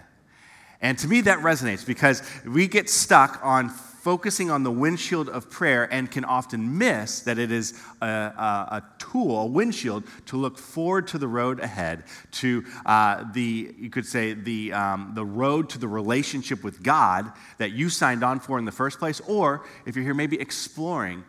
And 0.81 0.97
to 0.99 1.07
me, 1.07 1.21
that 1.21 1.39
resonates 1.39 1.85
because 1.85 2.21
we 2.45 2.67
get 2.67 2.89
stuck 2.89 3.39
on 3.43 3.69
focusing 3.69 4.51
on 4.51 4.61
the 4.61 4.69
windshield 4.69 5.27
of 5.29 5.49
prayer 5.49 5.91
and 5.91 6.11
can 6.11 6.23
often 6.23 6.77
miss 6.77 7.21
that 7.21 7.39
it 7.39 7.51
is 7.51 7.73
a, 8.01 8.05
a, 8.05 8.07
a 8.07 8.83
tool, 8.99 9.39
a 9.39 9.45
windshield, 9.47 10.03
to 10.27 10.37
look 10.37 10.59
forward 10.59 11.07
to 11.07 11.17
the 11.17 11.27
road 11.27 11.59
ahead, 11.59 12.03
to 12.29 12.63
uh, 12.85 13.23
the, 13.33 13.73
you 13.79 13.89
could 13.89 14.05
say, 14.05 14.33
the, 14.33 14.71
um, 14.73 15.13
the 15.15 15.25
road 15.25 15.69
to 15.69 15.79
the 15.79 15.87
relationship 15.87 16.63
with 16.63 16.83
God 16.83 17.31
that 17.57 17.71
you 17.71 17.89
signed 17.89 18.23
on 18.23 18.39
for 18.39 18.59
in 18.59 18.65
the 18.65 18.71
first 18.71 18.99
place, 18.99 19.21
or 19.21 19.65
if 19.87 19.95
you're 19.95 20.05
here, 20.05 20.13
maybe 20.13 20.39
exploring 20.39 21.23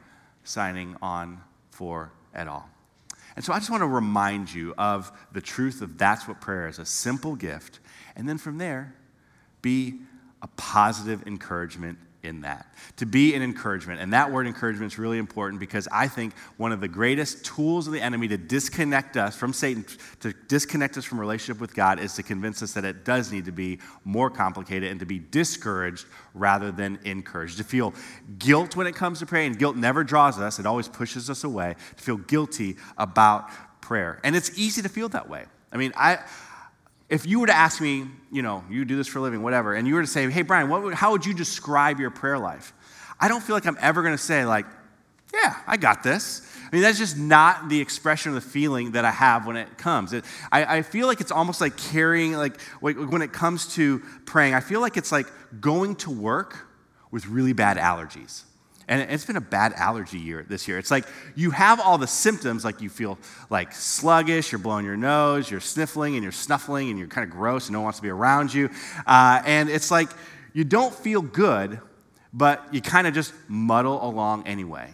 signing 0.45 0.97
on 1.01 1.41
for 1.71 2.13
at 2.35 2.47
all. 2.47 2.69
And 3.37 3.45
so 3.45 3.53
I 3.53 3.59
just 3.59 3.71
want 3.71 3.83
to 3.83 3.87
remind 3.87 4.53
you 4.53 4.75
of 4.79 5.13
the 5.33 5.43
truth 5.43 5.83
of 5.83 5.99
that's 5.99 6.27
what 6.27 6.41
prayer 6.41 6.69
is 6.69 6.79
a 6.79 6.87
simple 6.87 7.37
gift. 7.37 7.81
And 8.17 8.27
then 8.29 8.39
from 8.39 8.59
there, 8.59 8.95
be 9.61 10.01
a 10.43 10.49
positive 10.57 11.27
encouragement 11.27 11.99
in 12.27 12.43
that. 12.43 12.67
To 12.97 13.07
be 13.07 13.35
an 13.35 13.43
encouragement. 13.43 14.01
And 14.01 14.13
that 14.13 14.31
word 14.31 14.47
encouragement 14.47 14.93
is 14.93 14.99
really 14.99 15.19
important 15.19 15.61
because 15.61 15.89
I 15.91 16.09
think 16.09 16.35
one 16.57 16.73
of 16.73 16.81
the 16.81 16.89
greatest 16.89 17.45
tools 17.45 17.87
of 17.87 17.93
the 17.93 18.01
enemy 18.01 18.29
to 18.29 18.37
disconnect 18.37 19.17
us 19.17 19.37
from 19.37 19.53
Satan, 19.53 19.85
to 20.21 20.35
disconnect 20.49 20.97
us 20.97 21.05
from 21.05 21.19
relationship 21.21 21.61
with 21.61 21.75
God, 21.75 21.99
is 22.01 22.15
to 22.15 22.23
convince 22.23 22.63
us 22.63 22.73
that 22.73 22.85
it 22.85 23.05
does 23.05 23.33
need 23.33 23.45
to 23.47 23.53
be 23.53 23.79
more 24.05 24.29
complicated 24.29 24.91
and 24.91 25.01
to 25.01 25.07
be 25.07 25.19
discouraged 25.19 26.07
rather 26.35 26.71
than 26.71 26.99
encouraged. 27.05 27.59
To 27.59 27.65
feel 27.65 27.95
guilt 28.39 28.77
when 28.77 28.87
it 28.87 28.95
comes 28.95 29.21
to 29.21 29.27
prayer, 29.27 29.47
and 29.47 29.59
guilt 29.59 29.77
never 29.77 30.05
draws 30.05 30.39
us, 30.39 30.59
it 30.59 30.67
always 30.67 30.89
pushes 30.89 31.31
us 31.31 31.45
away. 31.45 31.77
To 31.97 32.03
feel 32.03 32.17
guilty 32.17 32.77
about 32.99 33.49
prayer. 33.81 34.21
And 34.25 34.35
it's 34.35 34.59
easy 34.59 34.83
to 34.83 34.89
feel 34.89 35.09
that 35.11 35.29
way. 35.29 35.45
I 35.73 35.77
mean, 35.77 35.93
I 35.97 36.21
if 37.09 37.27
you 37.27 37.41
were 37.41 37.47
to 37.47 37.55
ask 37.55 37.81
me, 37.81 38.07
you 38.33 38.43
know, 38.43 38.65
you 38.69 38.85
do 38.85 38.97
this 38.97 39.07
for 39.07 39.21
a 39.21 39.23
living, 39.23 39.43
whatever, 39.43 39.75
and 39.75 39.87
you 39.87 39.95
were 39.95 40.01
to 40.01 40.07
say, 40.07 40.29
hey, 40.31 40.43
Brian, 40.43 40.69
would, 40.69 40.95
how 40.95 41.13
would 41.13 41.25
you 41.25 41.35
describe 41.35 42.01
your 42.01 42.11
prayer 42.11 42.39
life? 42.39 42.73
I 43.21 43.29
don't 43.29 43.43
feel 43.43 43.55
like 43.55 43.67
I'm 43.67 43.79
ever 43.81 44.03
going 44.03 44.15
to 44.15 44.23
say, 44.23 44.45
like, 44.45 44.67
yeah, 45.33 45.57
I 45.67 45.77
got 45.77 46.03
this. 46.03 46.43
I 46.65 46.75
mean, 46.75 46.83
that's 46.83 46.99
just 46.99 47.17
not 47.17 47.69
the 47.69 47.81
expression 47.81 48.31
of 48.31 48.43
the 48.43 48.49
feeling 48.49 48.93
that 48.93 49.05
I 49.05 49.11
have 49.11 49.47
when 49.47 49.57
it 49.57 49.79
comes. 49.79 50.13
It, 50.13 50.25
I, 50.51 50.79
I, 50.79 50.83
feel 50.83 51.07
like 51.07 51.21
it's 51.21 51.31
almost 51.31 51.61
like 51.61 51.77
carrying, 51.77 52.33
like, 52.33 52.61
when 52.81 53.23
it 53.23 53.33
comes 53.33 53.75
to 53.75 54.01
praying, 54.25 54.55
I 54.55 54.61
feel 54.61 54.81
like 54.81 54.97
it's 54.97 55.13
like 55.13 55.27
going 55.61 55.97
to 55.97 56.11
work 56.11 56.67
with 57.11 57.27
really 57.27 57.53
bad 57.53 57.77
allergies. 57.77 58.43
And 58.89 59.11
it's 59.11 59.25
been 59.25 59.37
a 59.37 59.41
bad 59.41 59.73
allergy 59.73 60.19
year 60.19 60.47
this 60.49 60.69
year. 60.69 60.79
It's 60.79 60.93
like 60.93 61.07
you 61.35 61.51
have 61.51 61.81
all 61.81 61.99
the 61.99 62.07
symptoms, 62.07 62.65
like 62.65 62.81
you 62.81 62.89
feel 62.89 63.19
like 63.51 63.73
sluggish, 63.73 64.53
you're 64.53 64.61
blowing 64.61 64.85
your 64.85 64.97
nose, 64.97 65.51
you're 65.51 65.61
sniffling 65.61 66.15
and 66.15 66.23
you're 66.23 66.31
snuffling 66.31 66.91
and 66.91 66.99
you're 66.99 67.09
kind 67.09 67.29
of 67.29 67.37
gross 67.37 67.67
and 67.67 67.73
no 67.73 67.81
one 67.81 67.85
wants 67.85 67.99
to 67.99 68.03
be 68.03 68.11
around 68.11 68.55
you. 68.55 68.71
Uh, 69.07 69.43
and 69.45 69.69
it's 69.69 69.91
like 69.91 70.09
you 70.53 70.63
don't 70.63 70.95
feel 70.95 71.21
good, 71.21 71.81
but 72.33 72.63
you 72.73 72.81
kind 72.81 73.09
of 73.09 73.15
just 73.15 73.33
muddle 73.49 74.05
along 74.07 74.47
anyway. 74.47 74.93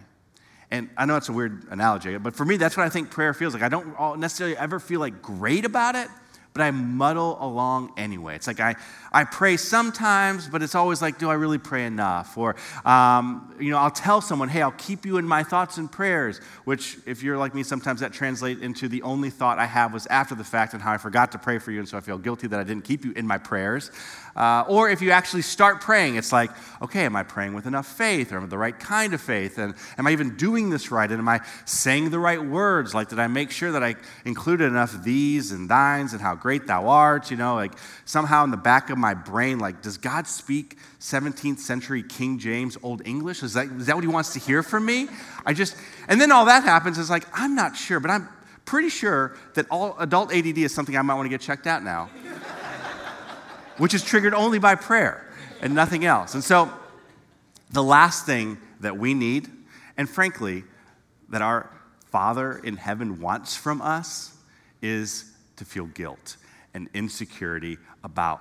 And 0.71 0.89
I 0.97 1.05
know 1.05 1.15
it's 1.17 1.29
a 1.29 1.33
weird 1.33 1.67
analogy, 1.69 2.17
but 2.17 2.35
for 2.35 2.45
me, 2.45 2.57
that's 2.57 2.75
what 2.75 2.87
I 2.87 2.89
think 2.89 3.11
prayer 3.11 3.35
feels 3.35 3.53
like. 3.53 3.61
I 3.61 3.69
don't 3.69 4.19
necessarily 4.19 4.57
ever 4.57 4.79
feel 4.79 4.99
like 4.99 5.21
great 5.21 5.65
about 5.65 5.93
it, 5.93 6.07
but 6.51 6.63
I 6.63 6.71
muddle 6.71 7.37
along 7.39 7.93
anyway. 7.95 8.35
It's 8.35 8.47
like 8.47 8.59
I, 8.59 8.75
I 9.13 9.25
pray 9.25 9.57
sometimes, 9.57 10.47
but 10.47 10.63
it's 10.63 10.73
always 10.73 11.01
like, 11.01 11.19
do 11.19 11.29
I 11.29 11.35
really 11.35 11.59
pray 11.59 11.85
enough? 11.85 12.37
Or, 12.37 12.55
um, 12.83 13.53
you 13.59 13.69
know, 13.69 13.77
I'll 13.77 13.91
tell 13.91 14.21
someone, 14.21 14.49
hey, 14.49 14.61
I'll 14.61 14.71
keep 14.71 15.05
you 15.05 15.17
in 15.17 15.27
my 15.27 15.43
thoughts 15.43 15.77
and 15.77 15.91
prayers, 15.91 16.39
which, 16.65 16.97
if 17.05 17.21
you're 17.21 17.37
like 17.37 17.53
me, 17.53 17.61
sometimes 17.61 17.99
that 17.99 18.11
translates 18.11 18.61
into 18.61 18.87
the 18.87 19.03
only 19.03 19.29
thought 19.29 19.59
I 19.59 19.65
have 19.65 19.93
was 19.93 20.07
after 20.07 20.33
the 20.33 20.43
fact 20.43 20.73
and 20.73 20.81
how 20.81 20.91
I 20.91 20.97
forgot 20.97 21.31
to 21.33 21.37
pray 21.37 21.59
for 21.59 21.71
you, 21.71 21.79
and 21.79 21.87
so 21.87 21.97
I 21.97 22.01
feel 22.01 22.17
guilty 22.17 22.47
that 22.47 22.59
I 22.59 22.63
didn't 22.63 22.85
keep 22.85 23.05
you 23.05 23.13
in 23.15 23.27
my 23.27 23.37
prayers. 23.37 23.91
Uh, 24.35 24.63
or 24.67 24.89
if 24.89 25.01
you 25.01 25.11
actually 25.11 25.43
start 25.43 25.79
praying, 25.79 26.15
it's 26.15 26.31
like, 26.31 26.49
okay, 26.81 27.05
am 27.05 27.15
I 27.15 27.23
praying 27.23 27.53
with 27.53 27.67
enough 27.67 27.85
faith 27.85 28.31
or 28.31 28.37
am 28.37 28.45
I 28.45 28.47
the 28.47 28.57
right 28.57 28.77
kind 28.77 29.13
of 29.13 29.21
faith? 29.21 29.59
And 29.59 29.75
am 29.97 30.07
I 30.07 30.11
even 30.11 30.35
doing 30.35 30.71
this 30.71 30.91
right? 30.91 31.09
And 31.09 31.19
am 31.19 31.29
I 31.29 31.41
saying 31.65 32.09
the 32.09 32.19
right 32.19 32.43
words? 32.43 32.95
Like, 32.95 33.09
did 33.09 33.19
I 33.19 33.27
make 33.27 33.51
sure 33.51 33.71
that 33.73 33.83
I 33.83 33.95
included 34.25 34.65
enough 34.65 35.03
these 35.03 35.51
and 35.51 35.69
thines 35.69 36.13
and 36.13 36.21
how 36.21 36.33
great 36.33 36.65
thou 36.65 36.87
art? 36.87 37.29
You 37.29 37.37
know, 37.37 37.53
like 37.53 37.73
somehow 38.05 38.43
in 38.43 38.49
the 38.49 38.57
back 38.57 38.89
of 38.89 38.97
my 39.03 39.13
brain, 39.13 39.59
like, 39.59 39.81
does 39.81 39.97
God 39.97 40.27
speak 40.27 40.77
17th 41.01 41.59
century 41.59 42.01
King 42.01 42.39
James 42.39 42.77
Old 42.81 43.05
English? 43.05 43.43
Is 43.43 43.53
that, 43.53 43.67
is 43.67 43.87
that 43.87 43.95
what 43.95 44.03
he 44.05 44.07
wants 44.07 44.31
to 44.31 44.39
hear 44.39 44.63
from 44.63 44.85
me? 44.85 45.09
I 45.45 45.53
just, 45.53 45.75
and 46.07 46.21
then 46.21 46.31
all 46.31 46.45
that 46.45 46.63
happens 46.63 46.97
is 46.97 47.09
like, 47.09 47.25
I'm 47.33 47.53
not 47.53 47.75
sure, 47.75 47.99
but 47.99 48.09
I'm 48.09 48.29
pretty 48.63 48.87
sure 48.87 49.35
that 49.55 49.65
all 49.69 49.97
adult 49.99 50.33
ADD 50.33 50.57
is 50.59 50.73
something 50.73 50.95
I 50.95 51.01
might 51.01 51.15
want 51.15 51.25
to 51.25 51.29
get 51.29 51.41
checked 51.41 51.67
out 51.67 51.83
now 51.83 52.05
which 53.77 53.93
is 53.93 54.03
triggered 54.03 54.33
only 54.33 54.57
by 54.57 54.75
prayer 54.75 55.29
and 55.61 55.75
nothing 55.75 56.05
else. 56.05 56.33
And 56.33 56.43
so, 56.43 56.71
the 57.71 57.83
last 57.83 58.25
thing 58.25 58.57
that 58.79 58.97
we 58.97 59.13
need, 59.13 59.49
and 59.97 60.09
frankly, 60.09 60.63
that 61.27 61.41
our 61.41 61.69
Father 62.09 62.59
in 62.59 62.77
heaven 62.77 63.19
wants 63.19 63.53
from 63.53 63.81
us, 63.81 64.33
is 64.81 65.25
to 65.57 65.65
feel 65.65 65.87
guilt 65.87 66.37
and 66.73 66.87
insecurity 66.93 67.77
about 68.01 68.39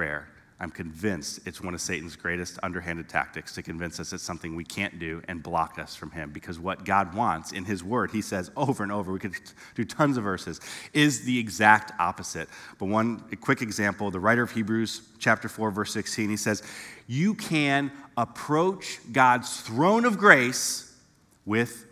prayer. 0.00 0.26
I'm 0.58 0.70
convinced 0.70 1.40
it's 1.46 1.60
one 1.60 1.74
of 1.74 1.80
Satan's 1.82 2.16
greatest 2.16 2.58
underhanded 2.62 3.06
tactics 3.06 3.54
to 3.56 3.62
convince 3.62 4.00
us 4.00 4.14
it's 4.14 4.22
something 4.22 4.56
we 4.56 4.64
can't 4.64 4.98
do 4.98 5.20
and 5.28 5.42
block 5.42 5.78
us 5.78 5.94
from 5.94 6.10
him. 6.10 6.30
Because 6.32 6.58
what 6.58 6.86
God 6.86 7.14
wants 7.14 7.52
in 7.52 7.66
his 7.66 7.84
word, 7.84 8.10
he 8.10 8.22
says 8.22 8.50
over 8.56 8.82
and 8.82 8.90
over, 8.90 9.12
we 9.12 9.18
could 9.18 9.34
do 9.74 9.84
tons 9.84 10.16
of 10.16 10.24
verses, 10.24 10.58
is 10.94 11.26
the 11.26 11.38
exact 11.38 11.92
opposite. 12.00 12.48
But 12.78 12.86
one 12.86 13.20
quick 13.42 13.60
example 13.60 14.10
the 14.10 14.20
writer 14.20 14.42
of 14.42 14.52
Hebrews, 14.52 15.02
chapter 15.18 15.50
4, 15.50 15.70
verse 15.70 15.92
16, 15.92 16.30
he 16.30 16.36
says, 16.38 16.62
You 17.06 17.34
can 17.34 17.92
approach 18.16 19.00
God's 19.12 19.60
throne 19.60 20.06
of 20.06 20.16
grace 20.16 20.96
with 21.44 21.84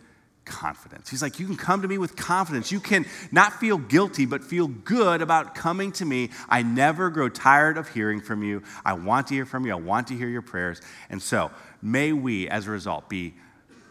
confidence. 0.49 1.09
He's 1.09 1.21
like, 1.21 1.39
You 1.39 1.45
can 1.45 1.55
come 1.55 1.83
to 1.83 1.87
me 1.87 1.97
with 1.97 2.15
confidence. 2.15 2.71
You 2.71 2.79
can 2.81 3.05
not 3.31 3.59
feel 3.59 3.77
guilty, 3.77 4.25
but 4.25 4.43
feel 4.43 4.67
good 4.67 5.21
about 5.21 5.55
coming 5.55 5.91
to 5.93 6.05
me. 6.05 6.31
I 6.49 6.63
never 6.63 7.09
grow 7.09 7.29
tired 7.29 7.77
of 7.77 7.87
hearing 7.87 8.19
from 8.19 8.43
you. 8.43 8.63
I 8.83 8.93
want 8.93 9.27
to 9.27 9.35
hear 9.35 9.45
from 9.45 9.65
you. 9.65 9.71
I 9.71 9.75
want 9.75 10.07
to 10.07 10.15
hear 10.15 10.27
your 10.27 10.41
prayers. 10.41 10.81
And 11.09 11.21
so, 11.21 11.51
may 11.81 12.11
we, 12.11 12.49
as 12.49 12.67
a 12.67 12.71
result, 12.71 13.07
be 13.07 13.35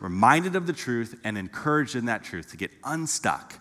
reminded 0.01 0.57
of 0.57 0.67
the 0.67 0.73
truth 0.73 1.19
and 1.25 1.39
encouraged 1.39 1.97
in 1.97 2.07
that 2.07 2.25
truth 2.25 2.51
to 2.51 2.57
get 2.57 2.71
unstuck 2.85 3.55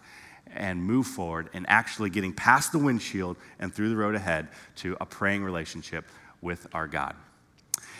and 0.53 0.83
move 0.83 1.07
forward 1.07 1.49
and 1.53 1.65
actually 1.69 2.09
getting 2.09 2.33
past 2.33 2.71
the 2.71 2.79
windshield 2.79 3.37
and 3.59 3.73
through 3.73 3.89
the 3.89 3.95
road 3.95 4.15
ahead 4.15 4.47
to 4.75 4.97
a 4.99 5.05
praying 5.05 5.43
relationship 5.43 6.05
with 6.41 6.67
our 6.73 6.87
God. 6.87 7.15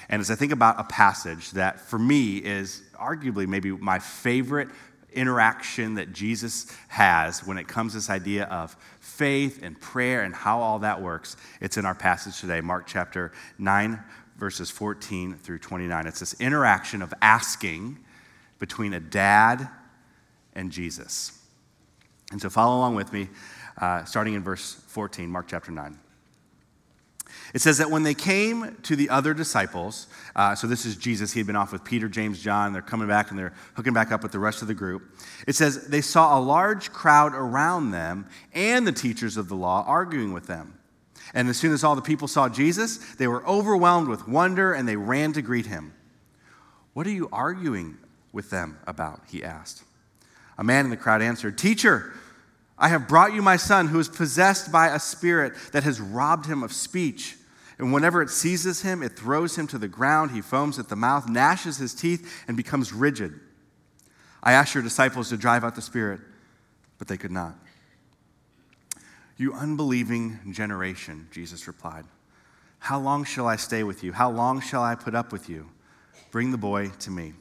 And 0.10 0.22
as 0.22 0.32
I 0.32 0.36
think 0.36 0.52
about 0.52 0.80
a 0.80 0.84
passage 0.86 1.52
that 1.52 1.80
for 1.80 2.00
me 2.00 2.38
is 2.38 2.82
arguably 2.96 3.48
maybe 3.48 3.72
my 3.72 4.00
favorite 4.00 4.70
interaction 5.14 5.96
that 5.96 6.14
Jesus 6.14 6.72
has 6.88 7.46
when 7.46 7.58
it 7.58 7.68
comes 7.68 7.94
to 7.94 7.98
this 7.98 8.10
idea 8.10 8.46
of 8.46 8.76
faith 9.00 9.62
and 9.64 9.80
prayer 9.80 10.22
and 10.24 10.34
how 10.34 10.60
all 10.60 10.80
that 10.80 11.02
works, 11.02 11.36
it's 11.60 11.78
in 11.78 11.86
our 11.86 11.96
passage 11.96 12.40
today, 12.40 12.62
Mark 12.62 12.86
chapter 12.88 13.32
9, 13.58 14.02
verses 14.38 14.70
14 14.70 15.36
through 15.36 15.60
29. 15.60 16.08
It's 16.08 16.20
this 16.20 16.40
interaction 16.40 17.02
of 17.02 17.14
asking 17.22 17.98
between 18.60 18.94
a 18.94 19.00
dad 19.00 19.68
and 20.54 20.72
Jesus. 20.72 21.38
And 22.32 22.42
so 22.42 22.50
follow 22.50 22.78
along 22.78 22.96
with 22.96 23.12
me, 23.12 23.30
uh, 23.80 24.04
starting 24.06 24.34
in 24.34 24.44
verse 24.44 24.74
14, 24.88 25.30
Mark 25.30 25.48
chapter 25.48 25.72
9. 25.72 25.98
It 27.54 27.62
says 27.62 27.78
that 27.78 27.90
when 27.90 28.04
they 28.04 28.14
came 28.14 28.76
to 28.84 28.96
the 28.96 29.10
other 29.10 29.34
disciples, 29.34 30.08
uh, 30.36 30.54
so 30.56 30.68
this 30.68 30.86
is 30.86 30.96
Jesus, 30.96 31.32
he 31.32 31.40
had 31.40 31.48
been 31.48 31.56
off 31.56 31.72
with 31.72 31.84
Peter, 31.84 32.10
James, 32.10 32.42
John, 32.42 32.74
they're 32.74 32.82
coming 32.82 33.08
back 33.08 33.30
and 33.30 33.40
they're 33.40 33.54
hooking 33.76 33.94
back 33.94 34.12
up 34.12 34.22
with 34.22 34.32
the 34.32 34.40
rest 34.40 34.62
of 34.62 34.68
the 34.68 34.74
group. 34.74 35.04
It 35.48 35.56
says 35.56 35.88
they 35.88 36.02
saw 36.02 36.38
a 36.38 36.42
large 36.42 36.92
crowd 36.92 37.34
around 37.34 37.92
them 37.92 38.28
and 38.54 38.86
the 38.86 38.92
teachers 38.92 39.38
of 39.38 39.48
the 39.48 39.56
law 39.56 39.86
arguing 39.88 40.34
with 40.34 40.48
them. 40.48 40.78
And 41.34 41.50
as 41.50 41.58
soon 41.58 41.74
as 41.74 41.84
all 41.84 41.96
the 41.96 42.02
people 42.02 42.28
saw 42.28 42.50
Jesus, 42.50 42.98
they 43.16 43.28
were 43.28 43.46
overwhelmed 43.46 44.08
with 44.08 44.28
wonder 44.28 44.74
and 44.74 44.88
they 44.88 44.96
ran 44.96 45.34
to 45.34 45.42
greet 45.42 45.66
him. 45.66 45.94
What 46.94 47.08
are 47.08 47.12
you 47.12 47.30
arguing 47.32 47.98
with 48.32 48.50
them 48.50 48.80
about? 48.88 49.22
He 49.28 49.44
asked. 49.44 49.84
A 50.58 50.64
man 50.64 50.86
in 50.86 50.92
the 50.92 50.98
crowd 50.98 51.22
answered, 51.22 51.58
Teacher, 51.58 52.14
I 52.78 52.90
have 52.90 53.08
brought 53.08 53.34
you 53.34 53.42
my 53.42 53.58
son 53.58 53.88
who 53.88 54.00
is 54.00 54.08
possessed 54.08 54.72
by 54.72 54.88
a 54.88 55.00
spirit 55.00 55.54
that 55.72 55.84
has 55.84 56.00
robbed 56.00 56.46
him 56.46 56.64
of 56.64 56.72
speech. 56.72 57.37
And 57.80 57.94
whenever 57.94 58.22
it 58.22 58.30
seizes 58.30 58.82
him, 58.82 59.04
it 59.04 59.16
throws 59.16 59.56
him 59.58 59.68
to 59.68 59.78
the 59.78 59.88
ground. 59.88 60.32
He 60.32 60.42
foams 60.42 60.80
at 60.80 60.90
the 60.90 60.96
mouth, 60.96 61.30
gnashes 61.30 61.78
his 61.78 61.94
teeth, 61.94 62.44
and 62.48 62.58
becomes 62.58 62.92
rigid. 62.92 63.40
I 64.42 64.54
asked 64.54 64.74
your 64.74 64.84
disciples 64.84 65.30
to 65.30 65.38
drive 65.38 65.64
out 65.64 65.76
the 65.76 65.82
spirit, 65.82 66.20
but 66.98 67.08
they 67.08 67.18
could 67.18 67.32
not. 67.32 67.56
You 69.38 69.54
unbelieving 69.54 70.40
generation, 70.52 71.28
Jesus 71.32 71.68
replied, 71.68 72.06
How 72.80 73.00
long 73.00 73.24
shall 73.24 73.48
I 73.48 73.56
stay 73.56 73.84
with 73.84 74.04
you? 74.04 74.12
How 74.12 74.32
long 74.32 74.60
shall 74.60 74.82
I 74.82 74.96
put 74.96 75.14
up 75.14 75.32
with 75.32 75.48
you? 75.48 75.70
Bring 76.32 76.52
the 76.52 76.58
boy 76.58 76.90
to 77.00 77.12
me. 77.12 77.34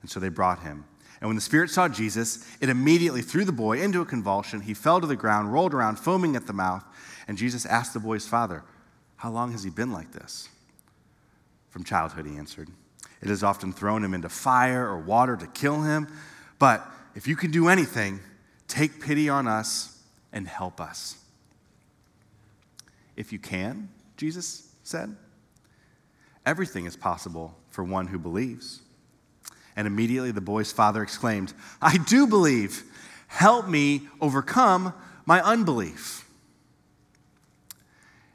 And 0.00 0.10
so 0.10 0.18
they 0.18 0.30
brought 0.30 0.60
him. 0.60 0.86
And 1.20 1.28
when 1.28 1.36
the 1.36 1.42
spirit 1.42 1.70
saw 1.70 1.88
Jesus, 1.88 2.46
it 2.60 2.68
immediately 2.68 3.22
threw 3.22 3.44
the 3.44 3.52
boy 3.52 3.80
into 3.80 4.00
a 4.00 4.06
convulsion. 4.06 4.62
He 4.62 4.74
fell 4.74 5.00
to 5.00 5.06
the 5.06 5.16
ground, 5.16 5.52
rolled 5.52 5.74
around, 5.74 5.96
foaming 5.96 6.36
at 6.36 6.46
the 6.46 6.52
mouth. 6.52 6.84
And 7.28 7.36
Jesus 7.36 7.66
asked 7.66 7.92
the 7.92 8.00
boy's 8.00 8.26
father, 8.26 8.64
How 9.16 9.30
long 9.30 9.52
has 9.52 9.64
he 9.64 9.70
been 9.70 9.92
like 9.92 10.12
this? 10.12 10.48
From 11.70 11.84
childhood, 11.84 12.26
he 12.26 12.36
answered. 12.36 12.68
It 13.22 13.28
has 13.28 13.42
often 13.42 13.72
thrown 13.72 14.04
him 14.04 14.14
into 14.14 14.28
fire 14.28 14.86
or 14.86 14.98
water 14.98 15.36
to 15.36 15.46
kill 15.46 15.82
him. 15.82 16.08
But 16.58 16.86
if 17.14 17.26
you 17.26 17.36
can 17.36 17.50
do 17.50 17.68
anything, 17.68 18.20
take 18.68 19.00
pity 19.00 19.28
on 19.28 19.48
us 19.48 19.98
and 20.32 20.46
help 20.46 20.80
us. 20.80 21.16
If 23.16 23.32
you 23.32 23.38
can, 23.38 23.88
Jesus 24.16 24.68
said, 24.82 25.16
everything 26.44 26.84
is 26.84 26.96
possible 26.96 27.56
for 27.70 27.82
one 27.82 28.06
who 28.08 28.18
believes. 28.18 28.82
And 29.74 29.86
immediately 29.86 30.30
the 30.30 30.40
boy's 30.40 30.72
father 30.72 31.02
exclaimed, 31.02 31.54
I 31.80 31.96
do 31.96 32.26
believe. 32.26 32.84
Help 33.28 33.68
me 33.68 34.08
overcome 34.20 34.94
my 35.24 35.42
unbelief. 35.42 36.25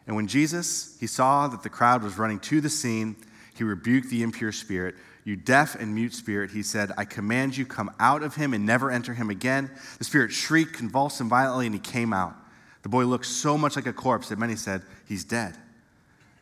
And 0.08 0.15
when 0.15 0.27
Jesus, 0.27 0.98
he 1.00 1.08
saw 1.08 1.48
that 1.48 1.63
the 1.63 1.70
crowd 1.70 2.03
was 2.03 2.17
running 2.17 2.39
to 2.41 2.62
the 2.62 2.70
scene, 2.70 3.15
he 3.55 3.63
rebuked 3.63 4.10
the 4.10 4.24
impure 4.24 4.51
spirit. 4.51 4.96
You 5.24 5.36
deaf 5.36 5.75
and 5.75 5.93
mute 5.93 6.13
spirit, 6.13 6.51
he 6.51 6.63
said, 6.63 6.91
I 6.98 7.05
command 7.05 7.55
you, 7.55 7.65
come 7.65 7.91
out 8.00 8.24
of 8.24 8.36
him 8.36 8.53
and 8.53 8.65
never 8.65 8.89
enter 8.89 9.13
him 9.13 9.29
again. 9.29 9.70
The 10.00 10.03
spirit 10.03 10.31
shrieked, 10.31 10.74
convulsed 10.74 11.22
him 11.22 11.29
violently, 11.29 11.67
and 11.67 11.75
he 11.75 11.79
came 11.79 12.12
out. 12.12 12.36
The 12.81 12.89
boy 12.89 13.05
looked 13.05 13.27
so 13.27 13.58
much 13.58 13.75
like 13.75 13.86
a 13.86 13.93
corpse 13.93 14.29
that 14.29 14.39
many 14.39 14.55
said, 14.55 14.81
He's 15.08 15.24
dead. 15.24 15.55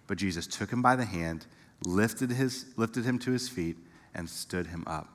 But 0.08 0.18
Jesus 0.18 0.48
took 0.48 0.72
him 0.72 0.82
by 0.82 0.96
the 0.96 1.06
hand, 1.06 1.46
lifted, 1.86 2.32
his, 2.32 2.66
lifted 2.78 3.04
him 3.04 3.20
to 3.20 3.32
his 3.32 3.50
feet, 3.50 3.78
and 4.16 4.30
stood 4.30 4.68
him 4.68 4.84
up. 4.88 5.08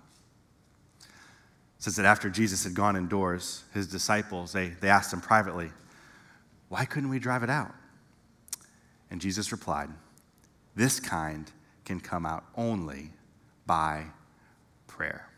It 1.01 1.83
says 1.83 1.97
that 1.97 2.05
after 2.05 2.29
Jesus 2.29 2.65
had 2.65 2.75
gone 2.75 2.97
indoors, 2.97 3.65
his 3.73 3.87
disciples, 3.87 4.53
they, 4.53 4.69
they 4.69 4.89
asked 4.89 5.13
him 5.13 5.21
privately, 5.21 5.71
Why 6.69 6.85
couldn't 6.85 7.09
we 7.09 7.19
drive 7.19 7.43
it 7.43 7.51
out? 7.51 7.75
And 9.14 9.21
Jesus 9.21 9.52
replied, 9.52 9.90
This 10.75 10.99
kind 10.99 11.49
can 11.85 12.00
come 12.00 12.26
out 12.26 12.42
only 12.56 13.12
by 13.64 14.06
prayer. 14.88 15.30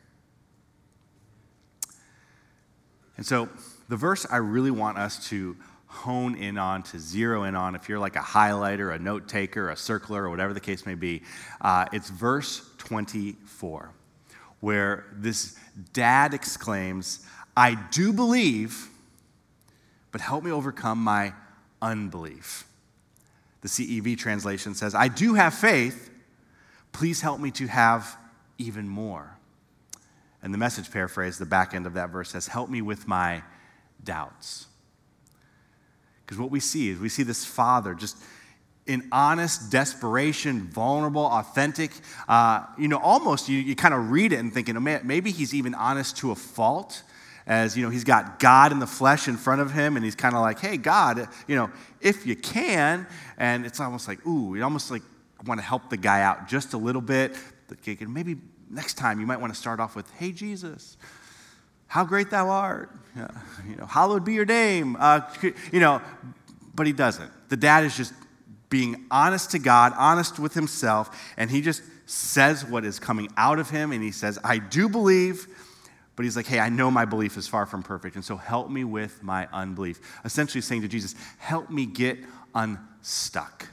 And 3.18 3.26
so, 3.26 3.50
the 3.90 3.96
verse 3.96 4.26
I 4.30 4.38
really 4.38 4.70
want 4.70 4.96
us 4.96 5.28
to 5.28 5.58
hone 5.88 6.36
in 6.36 6.56
on, 6.56 6.84
to 6.84 6.98
zero 6.98 7.42
in 7.42 7.54
on, 7.54 7.74
if 7.74 7.86
you're 7.86 7.98
like 7.98 8.16
a 8.16 8.20
highlighter, 8.20 8.94
a 8.94 8.98
note 8.98 9.28
taker, 9.28 9.68
a 9.68 9.74
circler, 9.74 10.20
or 10.20 10.30
whatever 10.30 10.54
the 10.54 10.60
case 10.60 10.86
may 10.86 10.94
be, 10.94 11.22
uh, 11.60 11.84
it's 11.92 12.08
verse 12.08 12.66
24, 12.78 13.90
where 14.60 15.04
this 15.12 15.54
dad 15.92 16.32
exclaims, 16.32 17.26
I 17.54 17.74
do 17.90 18.14
believe, 18.14 18.88
but 20.12 20.22
help 20.22 20.44
me 20.44 20.50
overcome 20.50 20.96
my 20.96 21.34
unbelief. 21.82 22.66
The 23.66 24.00
CEV 24.00 24.16
translation 24.16 24.76
says, 24.76 24.94
I 24.94 25.08
do 25.08 25.34
have 25.34 25.52
faith, 25.52 26.08
please 26.92 27.20
help 27.20 27.40
me 27.40 27.50
to 27.52 27.66
have 27.66 28.16
even 28.58 28.88
more. 28.88 29.36
And 30.40 30.54
the 30.54 30.58
message 30.58 30.92
paraphrase, 30.92 31.36
the 31.36 31.46
back 31.46 31.74
end 31.74 31.84
of 31.84 31.94
that 31.94 32.10
verse 32.10 32.30
says, 32.30 32.46
Help 32.46 32.70
me 32.70 32.80
with 32.80 33.08
my 33.08 33.42
doubts. 34.04 34.66
Because 36.24 36.38
what 36.38 36.52
we 36.52 36.60
see 36.60 36.90
is 36.90 37.00
we 37.00 37.08
see 37.08 37.24
this 37.24 37.44
father 37.44 37.94
just 37.94 38.16
in 38.86 39.08
honest 39.10 39.72
desperation, 39.72 40.68
vulnerable, 40.68 41.26
authentic. 41.26 41.90
Uh, 42.28 42.66
you 42.78 42.86
know, 42.86 42.98
almost 42.98 43.48
you, 43.48 43.58
you 43.58 43.74
kind 43.74 43.94
of 43.94 44.12
read 44.12 44.32
it 44.32 44.38
and 44.38 44.54
thinking, 44.54 44.76
oh, 44.76 45.00
maybe 45.02 45.32
he's 45.32 45.52
even 45.52 45.74
honest 45.74 46.16
to 46.18 46.30
a 46.30 46.36
fault. 46.36 47.02
As 47.46 47.76
you 47.76 47.84
know, 47.84 47.90
he's 47.90 48.04
got 48.04 48.40
God 48.40 48.72
in 48.72 48.80
the 48.80 48.86
flesh 48.86 49.28
in 49.28 49.36
front 49.36 49.60
of 49.60 49.72
him, 49.72 49.96
and 49.96 50.04
he's 50.04 50.16
kind 50.16 50.34
of 50.34 50.40
like, 50.40 50.58
"Hey, 50.58 50.76
God, 50.76 51.28
you 51.46 51.54
know, 51.54 51.70
if 52.00 52.26
you 52.26 52.34
can." 52.34 53.06
And 53.36 53.64
it's 53.64 53.78
almost 53.78 54.08
like, 54.08 54.26
ooh, 54.26 54.56
you 54.56 54.64
almost 54.64 54.90
like 54.90 55.02
want 55.46 55.60
to 55.60 55.64
help 55.64 55.90
the 55.90 55.96
guy 55.96 56.22
out 56.22 56.48
just 56.48 56.72
a 56.72 56.78
little 56.78 57.02
bit. 57.02 57.36
Maybe 58.00 58.36
next 58.68 58.94
time 58.94 59.20
you 59.20 59.26
might 59.26 59.40
want 59.40 59.52
to 59.54 59.58
start 59.58 59.78
off 59.78 59.94
with, 59.94 60.10
"Hey, 60.12 60.32
Jesus, 60.32 60.96
how 61.86 62.04
great 62.04 62.30
thou 62.30 62.50
art." 62.50 62.90
You 63.14 63.76
know, 63.76 63.86
hallowed 63.86 64.24
be 64.24 64.34
your 64.34 64.44
name. 64.44 64.96
Uh, 64.98 65.20
you 65.72 65.80
know, 65.80 66.02
but 66.74 66.86
he 66.86 66.92
doesn't. 66.92 67.30
The 67.48 67.56
dad 67.56 67.84
is 67.84 67.96
just 67.96 68.12
being 68.68 69.06
honest 69.10 69.52
to 69.52 69.60
God, 69.60 69.92
honest 69.96 70.40
with 70.40 70.54
himself, 70.54 71.32
and 71.36 71.50
he 71.50 71.60
just 71.60 71.82
says 72.06 72.64
what 72.64 72.84
is 72.84 72.98
coming 72.98 73.28
out 73.36 73.58
of 73.58 73.70
him, 73.70 73.92
and 73.92 74.02
he 74.02 74.10
says, 74.10 74.38
I 74.42 74.58
do 74.58 74.88
believe, 74.88 75.46
but 76.16 76.24
he's 76.24 76.34
like, 76.34 76.46
hey, 76.46 76.58
I 76.58 76.70
know 76.70 76.90
my 76.90 77.04
belief 77.04 77.36
is 77.36 77.46
far 77.46 77.66
from 77.66 77.82
perfect, 77.82 78.16
and 78.16 78.24
so 78.24 78.36
help 78.36 78.70
me 78.70 78.84
with 78.84 79.22
my 79.22 79.46
unbelief. 79.52 80.00
Essentially 80.24 80.62
saying 80.62 80.82
to 80.82 80.88
Jesus, 80.88 81.14
help 81.38 81.70
me 81.70 81.86
get 81.86 82.18
unstuck. 82.54 83.68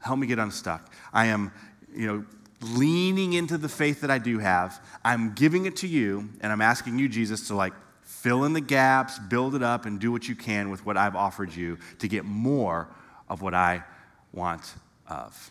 Help 0.00 0.18
me 0.18 0.26
get 0.26 0.38
unstuck. 0.38 0.92
I 1.12 1.26
am, 1.26 1.50
you 1.94 2.06
know, 2.06 2.24
leaning 2.60 3.32
into 3.32 3.56
the 3.56 3.68
faith 3.68 4.02
that 4.02 4.10
I 4.10 4.18
do 4.18 4.38
have. 4.38 4.84
I'm 5.04 5.32
giving 5.34 5.66
it 5.66 5.76
to 5.76 5.88
you, 5.88 6.28
and 6.40 6.52
I'm 6.52 6.60
asking 6.60 6.98
you, 6.98 7.08
Jesus, 7.08 7.48
to 7.48 7.54
like 7.54 7.72
fill 8.02 8.44
in 8.44 8.52
the 8.52 8.60
gaps, 8.60 9.18
build 9.18 9.54
it 9.54 9.62
up, 9.62 9.86
and 9.86 9.98
do 9.98 10.12
what 10.12 10.28
you 10.28 10.34
can 10.34 10.70
with 10.70 10.84
what 10.84 10.96
I've 10.96 11.16
offered 11.16 11.54
you 11.54 11.78
to 12.00 12.08
get 12.08 12.24
more 12.24 12.88
of 13.28 13.42
what 13.42 13.54
I 13.54 13.84
want 14.32 14.74
of. 15.08 15.50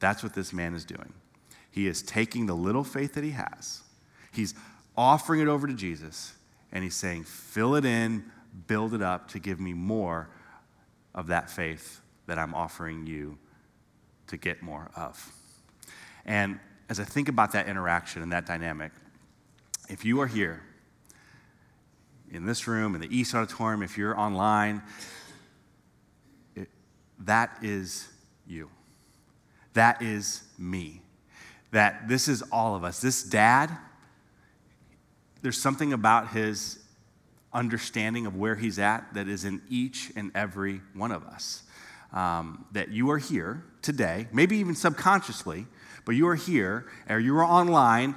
That's 0.00 0.22
what 0.22 0.34
this 0.34 0.52
man 0.52 0.74
is 0.74 0.84
doing. 0.84 1.12
He 1.70 1.86
is 1.86 2.02
taking 2.02 2.46
the 2.46 2.54
little 2.54 2.84
faith 2.84 3.14
that 3.14 3.24
he 3.24 3.30
has, 3.30 3.82
he's 4.34 4.54
offering 4.96 5.40
it 5.40 5.48
over 5.48 5.66
to 5.66 5.74
Jesus, 5.74 6.34
and 6.72 6.82
he's 6.84 6.96
saying, 6.96 7.24
Fill 7.24 7.74
it 7.74 7.84
in, 7.84 8.24
build 8.66 8.94
it 8.94 9.02
up 9.02 9.28
to 9.30 9.38
give 9.38 9.60
me 9.60 9.72
more 9.72 10.28
of 11.14 11.28
that 11.28 11.50
faith 11.50 12.00
that 12.26 12.38
I'm 12.38 12.54
offering 12.54 13.06
you 13.06 13.38
to 14.28 14.36
get 14.36 14.62
more 14.62 14.90
of. 14.96 15.32
And 16.24 16.58
as 16.88 17.00
I 17.00 17.04
think 17.04 17.28
about 17.28 17.52
that 17.52 17.68
interaction 17.68 18.22
and 18.22 18.32
that 18.32 18.46
dynamic, 18.46 18.92
if 19.88 20.04
you 20.04 20.20
are 20.20 20.26
here 20.26 20.62
in 22.30 22.46
this 22.46 22.66
room, 22.66 22.94
in 22.94 23.00
the 23.00 23.16
East 23.16 23.34
Auditorium, 23.34 23.82
if 23.82 23.98
you're 23.98 24.18
online, 24.18 24.82
that 27.20 27.58
is 27.62 28.08
you. 28.46 28.70
That 29.74 30.02
is 30.02 30.42
me. 30.58 31.02
That 31.70 32.08
this 32.08 32.28
is 32.28 32.42
all 32.52 32.74
of 32.74 32.84
us. 32.84 33.00
This 33.00 33.22
dad, 33.22 33.70
there's 35.44 35.60
something 35.60 35.92
about 35.92 36.30
his 36.30 36.78
understanding 37.52 38.24
of 38.24 38.34
where 38.34 38.54
he's 38.54 38.78
at 38.78 39.12
that 39.12 39.28
is 39.28 39.44
in 39.44 39.60
each 39.68 40.10
and 40.16 40.32
every 40.34 40.80
one 40.94 41.12
of 41.12 41.22
us. 41.24 41.64
Um, 42.14 42.64
that 42.72 42.88
you 42.88 43.10
are 43.10 43.18
here 43.18 43.62
today, 43.82 44.26
maybe 44.32 44.56
even 44.56 44.74
subconsciously, 44.74 45.66
but 46.06 46.12
you 46.12 46.26
are 46.28 46.34
here 46.34 46.86
or 47.10 47.18
you 47.18 47.36
are 47.36 47.44
online 47.44 48.14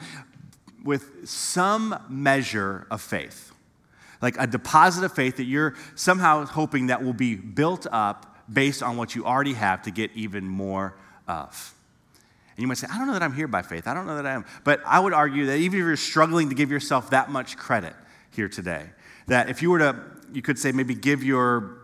with 0.86 1.27
some 1.27 2.01
measure 2.07 2.88
of 2.89 3.01
faith. 3.01 3.51
Like 4.22 4.38
a 4.39 4.48
deposit 4.48 5.03
of 5.03 5.12
faith 5.12 5.36
that 5.36 5.43
you're 5.43 5.75
somehow 5.96 6.46
hoping 6.46 6.88
that 6.88 7.03
will 7.03 7.12
be 7.12 7.36
built 7.36 7.88
up 7.91 8.38
based 8.51 8.81
on 8.81 8.96
what 8.96 9.15
you 9.15 9.25
already 9.25 9.55
have 9.55 9.81
to 9.81 9.91
get 9.91 10.12
even 10.15 10.48
more 10.48 10.96
of. 11.27 11.75
And 12.57 12.63
you 12.63 12.67
might 12.67 12.79
say, 12.79 12.87
I 12.91 12.97
don't 12.97 13.05
know 13.05 13.13
that 13.13 13.21
I'm 13.21 13.33
here 13.33 13.47
by 13.47 13.61
faith. 13.61 13.87
I 13.87 13.93
don't 13.93 14.07
know 14.07 14.15
that 14.15 14.25
I 14.25 14.33
am. 14.33 14.43
But 14.63 14.81
I 14.83 14.99
would 14.99 15.13
argue 15.13 15.45
that 15.45 15.57
even 15.57 15.79
if 15.79 15.85
you're 15.85 15.95
struggling 15.95 16.49
to 16.49 16.55
give 16.55 16.71
yourself 16.71 17.11
that 17.11 17.29
much 17.29 17.55
credit 17.55 17.93
here 18.31 18.49
today, 18.49 18.89
that 19.27 19.47
if 19.47 19.61
you 19.61 19.69
were 19.69 19.77
to, 19.77 19.95
you 20.33 20.41
could 20.41 20.57
say 20.57 20.71
maybe 20.71 20.95
give 20.95 21.23
your, 21.23 21.83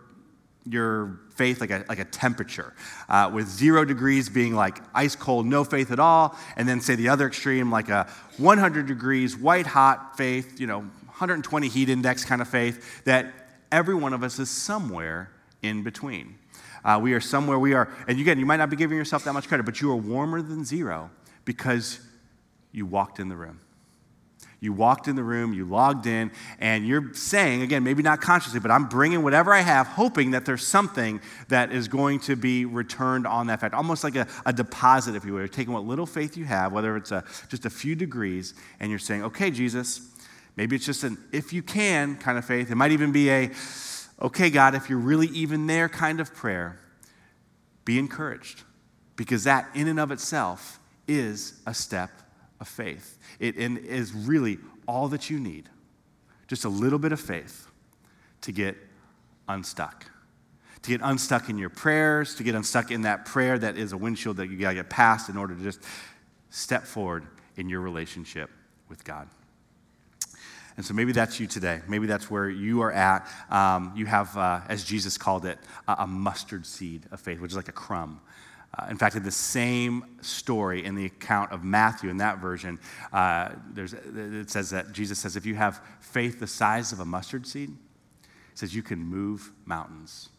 your 0.68 1.20
faith 1.36 1.60
like 1.60 1.70
a, 1.70 1.84
like 1.88 2.00
a 2.00 2.04
temperature, 2.04 2.74
uh, 3.08 3.30
with 3.32 3.46
zero 3.46 3.84
degrees 3.84 4.28
being 4.28 4.52
like 4.52 4.80
ice 4.92 5.14
cold, 5.14 5.46
no 5.46 5.62
faith 5.62 5.92
at 5.92 6.00
all, 6.00 6.36
and 6.56 6.68
then 6.68 6.80
say 6.80 6.96
the 6.96 7.08
other 7.08 7.28
extreme, 7.28 7.70
like 7.70 7.88
a 7.88 8.08
100 8.38 8.86
degrees, 8.86 9.36
white 9.36 9.68
hot 9.68 10.16
faith, 10.16 10.58
you 10.58 10.66
know, 10.66 10.80
120 10.80 11.68
heat 11.68 11.88
index 11.88 12.24
kind 12.24 12.42
of 12.42 12.48
faith, 12.48 13.04
that 13.04 13.32
every 13.70 13.94
one 13.94 14.12
of 14.12 14.24
us 14.24 14.40
is 14.40 14.50
somewhere 14.50 15.30
in 15.62 15.84
between. 15.84 16.34
Uh, 16.84 16.98
we 17.02 17.14
are 17.14 17.20
somewhere 17.20 17.58
we 17.58 17.72
are, 17.72 17.88
and 18.06 18.20
again, 18.20 18.38
you 18.38 18.46
might 18.46 18.58
not 18.58 18.70
be 18.70 18.76
giving 18.76 18.98
yourself 18.98 19.24
that 19.24 19.32
much 19.32 19.48
credit, 19.48 19.64
but 19.64 19.80
you 19.80 19.90
are 19.90 19.96
warmer 19.96 20.42
than 20.42 20.64
zero 20.64 21.10
because 21.44 22.00
you 22.72 22.84
walked 22.84 23.18
in 23.18 23.28
the 23.28 23.36
room. 23.36 23.60
You 24.64 24.72
walked 24.72 25.08
in 25.08 25.16
the 25.16 25.22
room, 25.22 25.52
you 25.52 25.66
logged 25.66 26.06
in, 26.06 26.32
and 26.58 26.86
you're 26.86 27.12
saying, 27.12 27.60
again, 27.60 27.84
maybe 27.84 28.02
not 28.02 28.22
consciously, 28.22 28.60
but 28.60 28.70
I'm 28.70 28.86
bringing 28.86 29.22
whatever 29.22 29.52
I 29.52 29.60
have, 29.60 29.86
hoping 29.86 30.30
that 30.30 30.46
there's 30.46 30.66
something 30.66 31.20
that 31.48 31.70
is 31.70 31.86
going 31.86 32.20
to 32.20 32.34
be 32.34 32.64
returned 32.64 33.26
on 33.26 33.48
that 33.48 33.60
fact. 33.60 33.74
Almost 33.74 34.04
like 34.04 34.16
a, 34.16 34.26
a 34.46 34.54
deposit, 34.54 35.16
if 35.16 35.24
you 35.26 35.34
will. 35.34 35.40
You're 35.40 35.48
taking 35.48 35.74
what 35.74 35.84
little 35.84 36.06
faith 36.06 36.34
you 36.38 36.46
have, 36.46 36.72
whether 36.72 36.96
it's 36.96 37.12
a, 37.12 37.24
just 37.50 37.66
a 37.66 37.70
few 37.70 37.94
degrees, 37.94 38.54
and 38.80 38.88
you're 38.88 38.98
saying, 38.98 39.22
okay, 39.24 39.50
Jesus, 39.50 40.00
maybe 40.56 40.76
it's 40.76 40.86
just 40.86 41.04
an 41.04 41.18
if 41.30 41.52
you 41.52 41.62
can 41.62 42.16
kind 42.16 42.38
of 42.38 42.46
faith. 42.46 42.70
It 42.70 42.76
might 42.76 42.92
even 42.92 43.12
be 43.12 43.28
a, 43.28 43.50
okay, 44.20 44.50
God, 44.50 44.74
if 44.74 44.88
you're 44.88 44.98
really 44.98 45.28
even 45.28 45.66
there 45.66 45.88
kind 45.88 46.20
of 46.20 46.34
prayer, 46.34 46.78
be 47.84 47.98
encouraged 47.98 48.62
because 49.16 49.44
that 49.44 49.68
in 49.74 49.88
and 49.88 50.00
of 50.00 50.10
itself 50.10 50.78
is 51.06 51.60
a 51.66 51.74
step 51.74 52.10
of 52.60 52.68
faith. 52.68 53.18
It 53.38 53.56
is 53.56 54.12
really 54.12 54.58
all 54.86 55.08
that 55.08 55.30
you 55.30 55.38
need. 55.38 55.68
Just 56.46 56.64
a 56.64 56.68
little 56.68 56.98
bit 56.98 57.12
of 57.12 57.20
faith 57.20 57.68
to 58.42 58.52
get 58.52 58.76
unstuck. 59.48 60.06
To 60.82 60.90
get 60.90 61.00
unstuck 61.02 61.48
in 61.48 61.56
your 61.56 61.70
prayers, 61.70 62.34
to 62.36 62.42
get 62.42 62.54
unstuck 62.54 62.90
in 62.90 63.02
that 63.02 63.24
prayer 63.24 63.58
that 63.58 63.76
is 63.76 63.92
a 63.92 63.96
windshield 63.96 64.36
that 64.36 64.50
you 64.50 64.58
got 64.58 64.70
to 64.70 64.74
get 64.76 64.90
past 64.90 65.28
in 65.28 65.36
order 65.36 65.54
to 65.54 65.62
just 65.62 65.80
step 66.50 66.84
forward 66.84 67.26
in 67.56 67.68
your 67.68 67.80
relationship 67.80 68.50
with 68.88 69.02
God. 69.04 69.28
And 70.76 70.84
so 70.84 70.92
maybe 70.92 71.12
that's 71.12 71.38
you 71.38 71.46
today. 71.46 71.80
Maybe 71.86 72.06
that's 72.06 72.30
where 72.30 72.48
you 72.50 72.82
are 72.82 72.92
at. 72.92 73.28
Um, 73.50 73.92
you 73.94 74.06
have, 74.06 74.36
uh, 74.36 74.60
as 74.68 74.84
Jesus 74.84 75.16
called 75.16 75.46
it, 75.46 75.58
a, 75.86 75.96
a, 76.00 76.06
mustard 76.06 76.66
seed 76.66 77.06
of 77.12 77.20
faith, 77.20 77.40
which 77.40 77.52
is 77.52 77.56
like 77.56 77.68
a 77.68 77.72
crumb. 77.72 78.20
Uh, 78.76 78.86
in 78.90 78.96
fact, 78.96 79.14
in 79.14 79.22
the 79.22 79.30
same 79.30 80.04
story 80.20 80.84
in 80.84 80.96
the 80.96 81.06
account 81.06 81.52
of 81.52 81.62
Matthew, 81.62 82.10
in 82.10 82.16
that 82.16 82.38
version, 82.38 82.80
uh, 83.12 83.50
it 83.76 84.50
says 84.50 84.70
that 84.70 84.92
Jesus 84.92 85.18
says, 85.18 85.36
if 85.36 85.46
you 85.46 85.54
have 85.54 85.80
faith 86.00 86.40
the 86.40 86.46
size 86.46 86.90
of 86.90 86.98
a 86.98 87.04
mustard 87.04 87.46
seed, 87.46 87.70
it 87.70 88.58
says 88.58 88.74
you 88.74 88.82
can 88.82 88.98
move 88.98 89.52
mountains, 89.64 90.30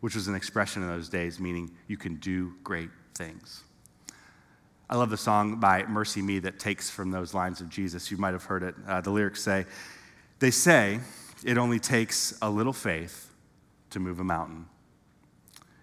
which 0.00 0.16
was 0.16 0.26
an 0.26 0.34
expression 0.34 0.82
in 0.82 0.88
those 0.88 1.08
days 1.08 1.38
meaning 1.38 1.70
you 1.86 1.96
can 1.96 2.16
do 2.16 2.54
great 2.64 2.90
things. 3.14 3.62
I 4.94 4.96
love 4.96 5.10
the 5.10 5.16
song 5.16 5.56
by 5.56 5.82
MercyMe 5.82 6.40
that 6.42 6.60
takes 6.60 6.88
from 6.88 7.10
those 7.10 7.34
lines 7.34 7.60
of 7.60 7.68
Jesus. 7.68 8.12
You 8.12 8.16
might 8.16 8.32
have 8.32 8.44
heard 8.44 8.62
it. 8.62 8.76
Uh, 8.86 9.00
the 9.00 9.10
lyrics 9.10 9.42
say, 9.42 9.66
They 10.38 10.52
say 10.52 11.00
it 11.44 11.58
only 11.58 11.80
takes 11.80 12.38
a 12.40 12.48
little 12.48 12.72
faith 12.72 13.28
to 13.90 13.98
move 13.98 14.20
a 14.20 14.24
mountain. 14.24 14.66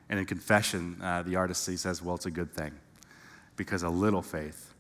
And 0.10 0.18
in 0.18 0.26
Confession, 0.26 0.96
uh, 1.04 1.24
the 1.24 1.36
artist 1.36 1.66
says, 1.66 2.02
Well, 2.02 2.16
it's 2.16 2.26
a 2.26 2.32
good 2.32 2.54
thing 2.54 2.72
because 3.58 3.84
a 3.84 3.90
little 3.90 4.22
faith 4.22 4.74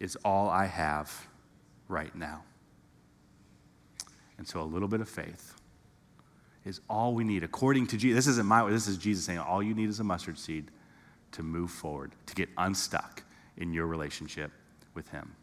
is 0.00 0.16
all 0.24 0.48
I 0.48 0.64
have 0.64 1.28
right 1.86 2.12
now. 2.12 2.42
And 4.36 4.48
so 4.48 4.62
a 4.62 4.66
little 4.66 4.88
bit 4.88 5.00
of 5.00 5.08
faith 5.08 5.54
is 6.64 6.80
all 6.90 7.14
we 7.14 7.22
need. 7.22 7.44
According 7.44 7.86
to 7.86 7.96
Jesus, 7.96 8.24
this 8.24 8.32
isn't 8.32 8.46
my 8.48 8.68
this 8.68 8.88
is 8.88 8.98
Jesus 8.98 9.24
saying 9.24 9.38
all 9.38 9.62
you 9.62 9.74
need 9.74 9.88
is 9.88 10.00
a 10.00 10.04
mustard 10.04 10.40
seed 10.40 10.72
to 11.30 11.44
move 11.44 11.70
forward, 11.70 12.10
to 12.26 12.34
get 12.34 12.48
unstuck 12.58 13.22
in 13.56 13.72
your 13.72 13.86
relationship 13.86 14.50
with 14.94 15.08
Him. 15.10 15.34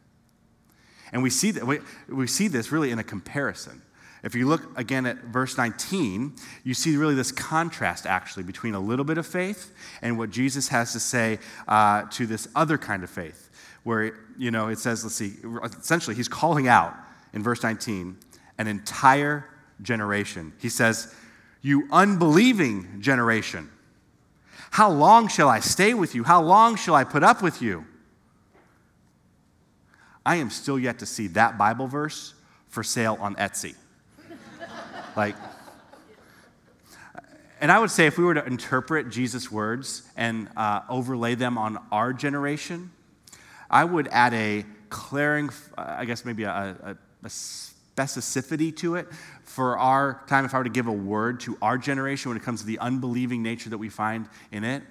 And 1.11 1.21
we 1.21 1.29
see, 1.29 1.51
that, 1.51 1.65
we, 1.65 1.79
we 2.09 2.27
see 2.27 2.47
this 2.47 2.71
really 2.71 2.91
in 2.91 2.99
a 2.99 3.03
comparison. 3.03 3.81
If 4.23 4.35
you 4.35 4.47
look 4.47 4.77
again 4.77 5.05
at 5.05 5.17
verse 5.25 5.57
19, 5.57 6.33
you 6.63 6.73
see 6.73 6.95
really 6.95 7.13
this 7.13 7.31
contrast 7.31 8.05
actually 8.05 8.43
between 8.43 8.73
a 8.73 8.79
little 8.79 9.05
bit 9.05 9.17
of 9.17 9.27
faith 9.27 9.75
and 10.01 10.17
what 10.17 10.31
Jesus 10.31 10.69
has 10.69 10.93
to 10.93 10.99
say 10.99 11.39
uh, 11.67 12.03
to 12.11 12.25
this 12.25 12.47
other 12.55 12.77
kind 12.77 13.03
of 13.03 13.09
faith, 13.09 13.49
where, 13.83 14.17
you 14.37 14.49
know, 14.49 14.69
it 14.69 14.79
says, 14.79 15.03
let's 15.03 15.15
see, 15.15 15.33
essentially, 15.63 16.15
he's 16.15 16.29
calling 16.29 16.67
out 16.67 16.95
in 17.33 17.43
verse 17.43 17.61
19 17.61 18.17
an 18.57 18.67
entire 18.67 19.45
generation. 19.81 20.53
He 20.59 20.69
says, 20.69 21.13
You 21.61 21.87
unbelieving 21.91 23.01
generation, 23.01 23.69
how 24.71 24.89
long 24.89 25.27
shall 25.27 25.49
I 25.49 25.59
stay 25.59 25.93
with 25.93 26.15
you? 26.15 26.23
How 26.23 26.41
long 26.41 26.77
shall 26.77 26.95
I 26.95 27.03
put 27.03 27.23
up 27.23 27.43
with 27.43 27.61
you? 27.61 27.85
I 30.25 30.37
am 30.37 30.49
still 30.49 30.79
yet 30.79 30.99
to 30.99 31.05
see 31.05 31.27
that 31.27 31.57
Bible 31.57 31.87
verse 31.87 32.33
for 32.69 32.83
sale 32.83 33.17
on 33.19 33.35
Etsy. 33.35 33.75
like, 35.15 35.35
And 37.59 37.71
I 37.71 37.79
would 37.79 37.91
say 37.91 38.07
if 38.07 38.17
we 38.17 38.23
were 38.23 38.33
to 38.33 38.45
interpret 38.45 39.09
Jesus' 39.09 39.51
words 39.51 40.03
and 40.15 40.49
uh, 40.55 40.81
overlay 40.89 41.35
them 41.35 41.57
on 41.57 41.77
our 41.91 42.13
generation, 42.13 42.91
I 43.69 43.83
would 43.83 44.07
add 44.11 44.33
a 44.33 44.65
clearing, 44.89 45.49
uh, 45.77 45.95
I 45.97 46.05
guess 46.05 46.23
maybe 46.23 46.43
a, 46.43 46.49
a, 46.51 46.97
a 47.23 47.27
specificity 47.27 48.75
to 48.77 48.95
it 48.95 49.07
for 49.43 49.77
our 49.77 50.21
time. 50.27 50.45
If 50.45 50.53
I 50.53 50.57
were 50.59 50.63
to 50.63 50.69
give 50.69 50.87
a 50.87 50.91
word 50.91 51.39
to 51.41 51.57
our 51.61 51.77
generation 51.77 52.29
when 52.29 52.37
it 52.37 52.43
comes 52.43 52.61
to 52.61 52.67
the 52.67 52.79
unbelieving 52.79 53.43
nature 53.43 53.69
that 53.69 53.77
we 53.77 53.89
find 53.89 54.27
in 54.51 54.63
it, 54.63 54.83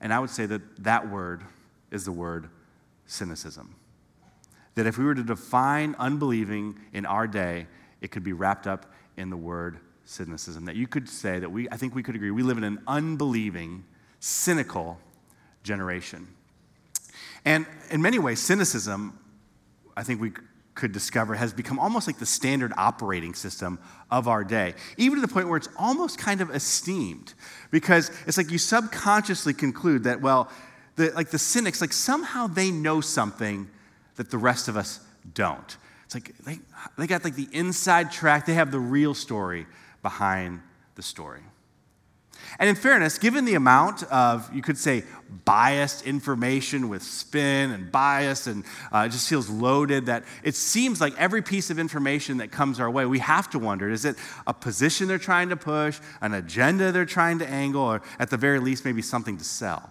and 0.00 0.12
I 0.12 0.18
would 0.18 0.30
say 0.30 0.46
that 0.46 0.84
that 0.84 1.10
word 1.10 1.42
is 1.90 2.04
the 2.04 2.12
word 2.12 2.48
cynicism. 3.06 3.74
That 4.76 4.86
if 4.86 4.96
we 4.96 5.04
were 5.04 5.14
to 5.14 5.24
define 5.24 5.96
unbelieving 5.98 6.78
in 6.92 7.04
our 7.04 7.26
day, 7.26 7.66
it 8.00 8.10
could 8.10 8.22
be 8.22 8.32
wrapped 8.32 8.66
up 8.66 8.92
in 9.16 9.30
the 9.30 9.36
word 9.36 9.78
cynicism. 10.04 10.66
That 10.66 10.76
you 10.76 10.86
could 10.86 11.08
say 11.08 11.38
that 11.38 11.50
we, 11.50 11.68
I 11.70 11.76
think 11.76 11.94
we 11.94 12.02
could 12.02 12.14
agree, 12.14 12.30
we 12.30 12.42
live 12.42 12.58
in 12.58 12.64
an 12.64 12.80
unbelieving, 12.86 13.84
cynical 14.20 14.98
generation. 15.62 16.28
And 17.44 17.66
in 17.90 18.02
many 18.02 18.18
ways, 18.18 18.40
cynicism, 18.40 19.18
I 19.96 20.02
think 20.02 20.20
we 20.20 20.32
could 20.74 20.92
discover, 20.92 21.34
has 21.34 21.52
become 21.52 21.78
almost 21.78 22.06
like 22.06 22.18
the 22.18 22.26
standard 22.26 22.72
operating 22.76 23.34
system 23.34 23.78
of 24.10 24.28
our 24.28 24.44
day, 24.44 24.74
even 24.98 25.16
to 25.16 25.26
the 25.26 25.32
point 25.32 25.48
where 25.48 25.56
it's 25.56 25.68
almost 25.76 26.18
kind 26.18 26.40
of 26.40 26.54
esteemed. 26.54 27.32
Because 27.70 28.10
it's 28.26 28.36
like 28.36 28.50
you 28.50 28.58
subconsciously 28.58 29.54
conclude 29.54 30.04
that, 30.04 30.20
well, 30.20 30.50
the, 30.96 31.10
like 31.12 31.30
the 31.30 31.38
cynics, 31.38 31.80
like 31.80 31.92
somehow 31.92 32.46
they 32.46 32.70
know 32.70 33.00
something 33.00 33.70
that 34.16 34.30
the 34.30 34.38
rest 34.38 34.68
of 34.68 34.76
us 34.76 35.00
don't. 35.34 35.76
It's 36.04 36.14
like 36.14 36.36
they, 36.38 36.60
they 36.96 37.06
got 37.06 37.24
like 37.24 37.34
the 37.34 37.48
inside 37.52 38.12
track, 38.12 38.46
they 38.46 38.54
have 38.54 38.70
the 38.70 38.78
real 38.78 39.14
story 39.14 39.66
behind 40.02 40.60
the 40.94 41.02
story. 41.02 41.42
And 42.58 42.68
in 42.68 42.76
fairness, 42.76 43.18
given 43.18 43.44
the 43.44 43.54
amount 43.54 44.02
of, 44.04 44.52
you 44.54 44.62
could 44.62 44.78
say, 44.78 45.04
biased 45.44 46.06
information 46.06 46.88
with 46.88 47.02
spin 47.02 47.70
and 47.72 47.90
bias, 47.90 48.46
and 48.46 48.64
uh, 48.92 49.04
it 49.06 49.10
just 49.10 49.28
feels 49.28 49.50
loaded, 49.50 50.06
that 50.06 50.24
it 50.42 50.54
seems 50.54 51.00
like 51.00 51.16
every 51.18 51.42
piece 51.42 51.70
of 51.70 51.78
information 51.78 52.38
that 52.38 52.52
comes 52.52 52.78
our 52.78 52.90
way, 52.90 53.04
we 53.04 53.18
have 53.18 53.50
to 53.50 53.58
wonder 53.58 53.90
is 53.90 54.04
it 54.04 54.16
a 54.46 54.54
position 54.54 55.08
they're 55.08 55.18
trying 55.18 55.48
to 55.48 55.56
push, 55.56 55.98
an 56.20 56.34
agenda 56.34 56.92
they're 56.92 57.04
trying 57.04 57.38
to 57.40 57.48
angle, 57.48 57.82
or 57.82 58.02
at 58.18 58.30
the 58.30 58.36
very 58.36 58.60
least, 58.60 58.84
maybe 58.84 59.02
something 59.02 59.36
to 59.36 59.44
sell? 59.44 59.90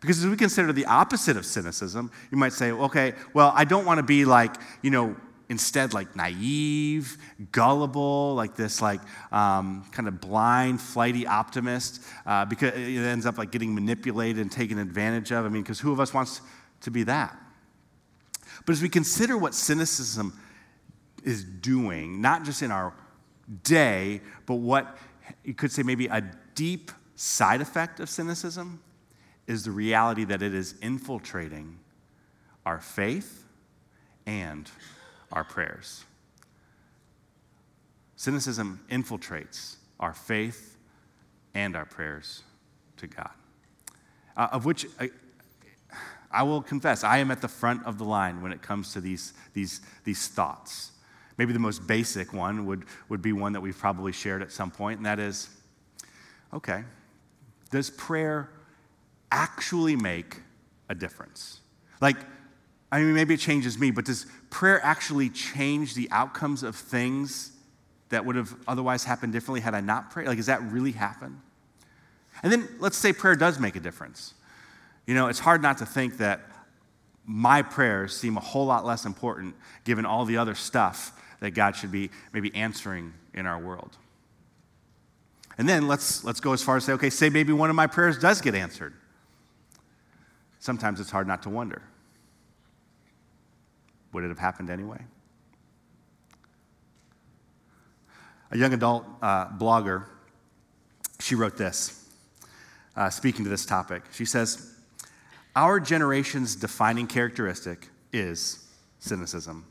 Because 0.00 0.24
as 0.24 0.30
we 0.30 0.36
consider 0.36 0.72
the 0.72 0.86
opposite 0.86 1.36
of 1.36 1.44
cynicism, 1.44 2.10
you 2.30 2.38
might 2.38 2.54
say, 2.54 2.72
okay, 2.72 3.12
well, 3.34 3.52
I 3.54 3.64
don't 3.64 3.84
want 3.84 3.98
to 3.98 4.02
be 4.02 4.24
like, 4.24 4.54
you 4.82 4.90
know, 4.90 5.14
instead 5.50 5.92
like 5.92 6.16
naive, 6.16 7.18
gullible, 7.52 8.34
like 8.34 8.56
this 8.56 8.80
like 8.80 9.00
um, 9.32 9.84
kind 9.92 10.08
of 10.08 10.20
blind, 10.20 10.80
flighty 10.80 11.26
optimist, 11.26 12.02
uh, 12.24 12.44
because 12.46 12.72
it 12.72 13.02
ends 13.02 13.26
up 13.26 13.36
like 13.36 13.50
getting 13.50 13.74
manipulated 13.74 14.40
and 14.40 14.50
taken 14.50 14.78
advantage 14.78 15.32
of. 15.32 15.44
I 15.44 15.48
mean, 15.48 15.62
because 15.62 15.80
who 15.80 15.92
of 15.92 16.00
us 16.00 16.14
wants 16.14 16.40
to 16.82 16.90
be 16.90 17.02
that? 17.02 17.36
But 18.64 18.72
as 18.72 18.82
we 18.82 18.88
consider 18.88 19.36
what 19.36 19.54
cynicism 19.54 20.38
is 21.24 21.44
doing, 21.44 22.22
not 22.22 22.44
just 22.44 22.62
in 22.62 22.70
our 22.70 22.94
day, 23.64 24.20
but 24.46 24.54
what 24.54 24.96
you 25.44 25.52
could 25.52 25.72
say 25.72 25.82
maybe 25.82 26.06
a 26.06 26.22
deep 26.54 26.92
side 27.16 27.60
effect 27.60 28.00
of 28.00 28.08
cynicism 28.08 28.80
is 29.50 29.64
the 29.64 29.70
reality 29.72 30.22
that 30.22 30.42
it 30.42 30.54
is 30.54 30.76
infiltrating 30.80 31.76
our 32.64 32.80
faith 32.80 33.44
and 34.24 34.70
our 35.32 35.42
prayers. 35.42 36.04
Cynicism 38.14 38.78
infiltrates 38.88 39.74
our 39.98 40.14
faith 40.14 40.76
and 41.52 41.74
our 41.74 41.84
prayers 41.84 42.44
to 42.98 43.08
God, 43.08 43.32
uh, 44.36 44.46
of 44.52 44.66
which 44.66 44.86
I, 45.00 45.10
I 46.30 46.44
will 46.44 46.62
confess, 46.62 47.02
I 47.02 47.18
am 47.18 47.32
at 47.32 47.40
the 47.40 47.48
front 47.48 47.84
of 47.84 47.98
the 47.98 48.04
line 48.04 48.42
when 48.42 48.52
it 48.52 48.62
comes 48.62 48.92
to 48.92 49.00
these, 49.00 49.32
these, 49.52 49.80
these 50.04 50.28
thoughts. 50.28 50.92
Maybe 51.38 51.52
the 51.52 51.58
most 51.58 51.88
basic 51.88 52.32
one 52.32 52.66
would, 52.66 52.84
would 53.08 53.20
be 53.20 53.32
one 53.32 53.52
that 53.54 53.60
we've 53.60 53.76
probably 53.76 54.12
shared 54.12 54.42
at 54.42 54.52
some 54.52 54.70
point, 54.70 54.98
and 54.98 55.06
that 55.06 55.18
is 55.18 55.48
okay, 56.54 56.84
does 57.72 57.90
prayer 57.90 58.48
actually 59.30 59.96
make 59.96 60.40
a 60.88 60.94
difference? 60.94 61.60
Like, 62.00 62.16
I 62.92 63.00
mean, 63.00 63.14
maybe 63.14 63.34
it 63.34 63.40
changes 63.40 63.78
me, 63.78 63.90
but 63.90 64.04
does 64.04 64.26
prayer 64.50 64.84
actually 64.84 65.28
change 65.30 65.94
the 65.94 66.08
outcomes 66.10 66.62
of 66.62 66.74
things 66.74 67.52
that 68.08 68.24
would 68.24 68.36
have 68.36 68.54
otherwise 68.66 69.04
happened 69.04 69.32
differently 69.32 69.60
had 69.60 69.74
I 69.74 69.80
not 69.80 70.10
prayed? 70.10 70.26
Like, 70.26 70.36
does 70.36 70.46
that 70.46 70.62
really 70.62 70.92
happen? 70.92 71.40
And 72.42 72.52
then 72.52 72.68
let's 72.78 72.96
say 72.96 73.12
prayer 73.12 73.36
does 73.36 73.60
make 73.60 73.76
a 73.76 73.80
difference. 73.80 74.34
You 75.06 75.14
know, 75.14 75.28
it's 75.28 75.38
hard 75.38 75.62
not 75.62 75.78
to 75.78 75.86
think 75.86 76.18
that 76.18 76.40
my 77.24 77.62
prayers 77.62 78.16
seem 78.16 78.36
a 78.36 78.40
whole 78.40 78.66
lot 78.66 78.84
less 78.84 79.04
important 79.04 79.54
given 79.84 80.04
all 80.04 80.24
the 80.24 80.36
other 80.36 80.54
stuff 80.54 81.12
that 81.40 81.52
God 81.52 81.76
should 81.76 81.92
be 81.92 82.10
maybe 82.32 82.54
answering 82.54 83.12
in 83.34 83.46
our 83.46 83.58
world. 83.58 83.96
And 85.58 85.68
then 85.68 85.86
let's, 85.86 86.24
let's 86.24 86.40
go 86.40 86.52
as 86.52 86.62
far 86.62 86.76
as 86.76 86.84
say, 86.84 86.92
okay, 86.94 87.10
say 87.10 87.28
maybe 87.28 87.52
one 87.52 87.70
of 87.70 87.76
my 87.76 87.86
prayers 87.86 88.18
does 88.18 88.40
get 88.40 88.54
answered. 88.54 88.94
Sometimes 90.60 91.00
it's 91.00 91.10
hard 91.10 91.26
not 91.26 91.42
to 91.42 91.50
wonder 91.50 91.82
would 94.12 94.24
it 94.24 94.28
have 94.28 94.38
happened 94.38 94.70
anyway? 94.70 95.00
A 98.50 98.58
young 98.58 98.72
adult 98.72 99.06
uh, 99.22 99.48
blogger, 99.50 100.06
she 101.20 101.36
wrote 101.36 101.56
this, 101.56 102.08
uh, 102.96 103.08
speaking 103.08 103.44
to 103.44 103.50
this 103.50 103.64
topic. 103.64 104.02
She 104.12 104.24
says, 104.24 104.74
Our 105.54 105.78
generation's 105.78 106.56
defining 106.56 107.06
characteristic 107.06 107.88
is 108.12 108.66
cynicism. 108.98 109.64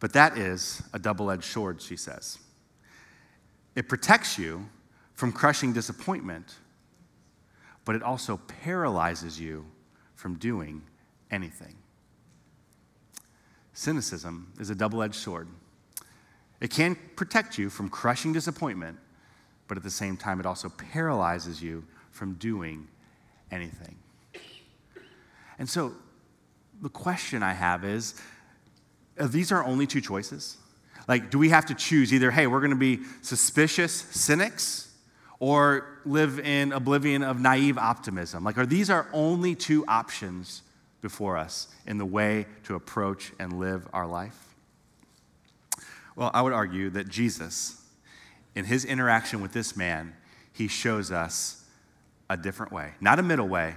But 0.00 0.12
that 0.14 0.36
is 0.36 0.82
a 0.92 0.98
double 0.98 1.30
edged 1.30 1.44
sword, 1.44 1.80
she 1.80 1.96
says. 1.96 2.40
It 3.76 3.88
protects 3.88 4.36
you 4.36 4.68
from 5.14 5.30
crushing 5.30 5.72
disappointment, 5.72 6.56
but 7.84 7.94
it 7.96 8.02
also 8.02 8.40
paralyzes 8.62 9.40
you 9.40 9.66
from 10.14 10.36
doing 10.36 10.82
anything. 11.30 11.74
Cynicism 13.72 14.52
is 14.60 14.70
a 14.70 14.74
double 14.74 15.02
edged 15.02 15.14
sword. 15.14 15.48
It 16.60 16.70
can 16.70 16.96
protect 17.16 17.58
you 17.58 17.70
from 17.70 17.88
crushing 17.88 18.32
disappointment, 18.32 18.98
but 19.66 19.76
at 19.76 19.82
the 19.82 19.90
same 19.90 20.16
time, 20.16 20.38
it 20.38 20.46
also 20.46 20.68
paralyzes 20.68 21.62
you 21.62 21.84
from 22.10 22.34
doing 22.34 22.86
anything. 23.50 23.96
And 25.58 25.68
so, 25.68 25.92
the 26.80 26.88
question 26.88 27.42
I 27.42 27.52
have 27.52 27.84
is 27.84 28.14
these 29.16 29.50
are 29.50 29.64
only 29.64 29.86
two 29.86 30.00
choices? 30.00 30.56
Like, 31.08 31.30
do 31.30 31.38
we 31.38 31.48
have 31.48 31.66
to 31.66 31.74
choose 31.74 32.12
either, 32.12 32.30
hey, 32.30 32.46
we're 32.46 32.60
going 32.60 32.70
to 32.70 32.76
be 32.76 33.00
suspicious 33.22 33.92
cynics 33.92 34.91
or 35.42 35.84
live 36.04 36.38
in 36.38 36.70
oblivion 36.70 37.24
of 37.24 37.40
naive 37.40 37.76
optimism? 37.76 38.44
Like, 38.44 38.56
are 38.58 38.64
these 38.64 38.88
our 38.88 39.08
only 39.12 39.56
two 39.56 39.84
options 39.88 40.62
before 41.00 41.36
us 41.36 41.66
in 41.84 41.98
the 41.98 42.06
way 42.06 42.46
to 42.62 42.76
approach 42.76 43.32
and 43.40 43.58
live 43.58 43.88
our 43.92 44.06
life? 44.06 44.54
Well, 46.14 46.30
I 46.32 46.42
would 46.42 46.52
argue 46.52 46.90
that 46.90 47.08
Jesus, 47.08 47.82
in 48.54 48.66
his 48.66 48.84
interaction 48.84 49.42
with 49.42 49.52
this 49.52 49.76
man, 49.76 50.14
he 50.52 50.68
shows 50.68 51.10
us 51.10 51.64
a 52.30 52.36
different 52.36 52.70
way. 52.70 52.92
Not 53.00 53.18
a 53.18 53.22
middle 53.24 53.48
way, 53.48 53.74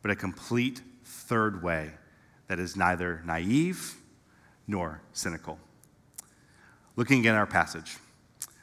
but 0.00 0.10
a 0.10 0.16
complete 0.16 0.80
third 1.04 1.62
way 1.62 1.90
that 2.46 2.58
is 2.58 2.76
neither 2.76 3.20
naive 3.26 3.94
nor 4.66 5.02
cynical. 5.12 5.58
Looking 6.96 7.20
again 7.20 7.34
at 7.34 7.38
our 7.40 7.46
passage, 7.46 7.98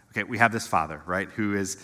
okay, 0.10 0.24
we 0.24 0.40
have 0.40 0.52
this 0.52 0.66
father, 0.66 1.04
right, 1.06 1.30
who 1.30 1.56
is 1.56 1.78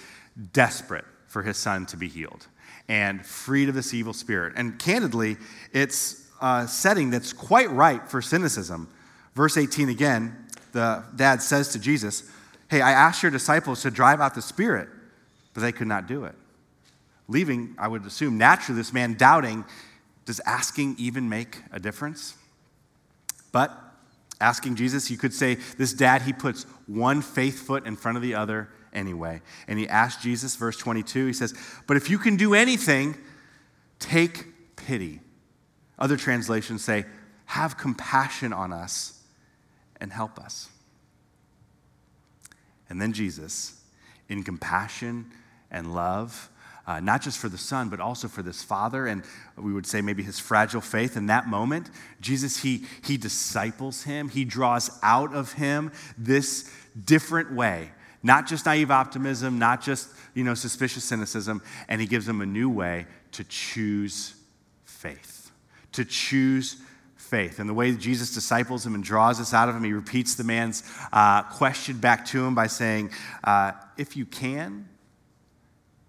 desperate 0.53 1.05
for 1.27 1.43
his 1.43 1.57
son 1.57 1.85
to 1.87 1.97
be 1.97 2.07
healed 2.07 2.47
and 2.87 3.25
freed 3.25 3.69
of 3.69 3.75
this 3.75 3.93
evil 3.93 4.13
spirit. 4.13 4.53
And 4.55 4.79
candidly, 4.79 5.37
it's 5.73 6.25
a 6.41 6.67
setting 6.67 7.09
that's 7.09 7.33
quite 7.33 7.69
ripe 7.71 8.07
for 8.07 8.21
cynicism. 8.21 8.89
Verse 9.35 9.57
18 9.57 9.89
again, 9.89 10.47
the 10.71 11.03
dad 11.15 11.41
says 11.41 11.69
to 11.69 11.79
Jesus, 11.79 12.29
Hey, 12.69 12.81
I 12.81 12.91
asked 12.91 13.23
your 13.23 13.31
disciples 13.31 13.81
to 13.83 13.91
drive 13.91 14.19
out 14.19 14.35
the 14.35 14.41
spirit, 14.41 14.89
but 15.53 15.61
they 15.61 15.71
could 15.71 15.87
not 15.87 16.07
do 16.07 16.25
it. 16.25 16.35
Leaving, 17.29 17.75
I 17.77 17.87
would 17.87 18.05
assume, 18.05 18.37
naturally, 18.37 18.77
this 18.77 18.93
man 18.93 19.15
doubting, 19.15 19.65
does 20.25 20.41
asking 20.45 20.95
even 20.97 21.29
make 21.29 21.59
a 21.71 21.79
difference? 21.79 22.35
But 23.51 23.71
asking 24.39 24.75
Jesus, 24.75 25.09
you 25.09 25.17
could 25.17 25.33
say, 25.33 25.55
this 25.77 25.93
dad, 25.93 26.23
he 26.23 26.33
puts 26.33 26.63
one 26.87 27.21
faith 27.21 27.65
foot 27.65 27.85
in 27.85 27.95
front 27.95 28.17
of 28.17 28.21
the 28.21 28.35
other 28.35 28.69
anyway. 28.97 29.41
And 29.67 29.79
he 29.79 29.87
asked 29.87 30.21
Jesus, 30.21 30.55
verse 30.55 30.75
22, 30.75 31.27
he 31.27 31.33
says, 31.33 31.53
But 31.85 31.95
if 31.95 32.09
you 32.09 32.17
can 32.17 32.35
do 32.35 32.53
anything, 32.53 33.15
take 33.99 34.75
pity. 34.75 35.21
Other 35.97 36.17
translations 36.17 36.83
say, 36.83 37.05
Have 37.45 37.77
compassion 37.77 38.51
on 38.51 38.73
us 38.73 39.21
and 40.01 40.11
help 40.11 40.39
us. 40.39 40.69
And 42.89 43.01
then 43.01 43.13
Jesus, 43.13 43.79
in 44.27 44.43
compassion 44.43 45.31
and 45.71 45.93
love. 45.93 46.49
Uh, 46.85 47.01
not 47.01 47.21
just 47.21 47.37
for 47.37 47.49
the 47.49 47.57
son, 47.57 47.89
but 47.89 47.99
also 47.99 48.29
for 48.29 48.41
this 48.41 48.63
father, 48.63 49.07
and 49.07 49.21
we 49.57 49.73
would 49.73 49.85
say 49.85 49.99
maybe 49.99 50.23
his 50.23 50.39
fragile 50.39 50.79
faith. 50.79 51.17
In 51.17 51.25
that 51.25 51.45
moment, 51.45 51.89
Jesus, 52.21 52.61
he, 52.61 52.85
he 53.03 53.17
disciples 53.17 54.03
him, 54.03 54.29
he 54.29 54.45
draws 54.45 54.89
out 55.03 55.33
of 55.33 55.51
him 55.51 55.91
this 56.17 56.71
different 57.03 57.51
way 57.51 57.91
not 58.23 58.47
just 58.47 58.65
naive 58.65 58.91
optimism, 58.91 59.59
not 59.59 59.81
just, 59.81 60.09
you 60.33 60.43
know, 60.43 60.53
suspicious 60.53 61.03
cynicism, 61.03 61.61
and 61.87 62.01
he 62.01 62.07
gives 62.07 62.25
them 62.25 62.41
a 62.41 62.45
new 62.45 62.69
way 62.69 63.05
to 63.33 63.43
choose 63.43 64.35
faith. 64.85 65.51
To 65.93 66.05
choose 66.05 66.77
faith. 67.15 67.59
And 67.59 67.69
the 67.69 67.73
way 67.73 67.91
Jesus 67.93 68.33
disciples 68.33 68.85
him 68.85 68.95
and 68.95 69.03
draws 69.03 69.39
us 69.39 69.53
out 69.53 69.69
of 69.69 69.75
him, 69.75 69.83
he 69.83 69.93
repeats 69.93 70.35
the 70.35 70.43
man's 70.43 70.83
uh, 71.11 71.43
question 71.43 71.97
back 71.97 72.25
to 72.27 72.45
him 72.45 72.55
by 72.55 72.67
saying, 72.67 73.11
uh, 73.43 73.73
If 73.97 74.15
you 74.15 74.25
can, 74.25 74.87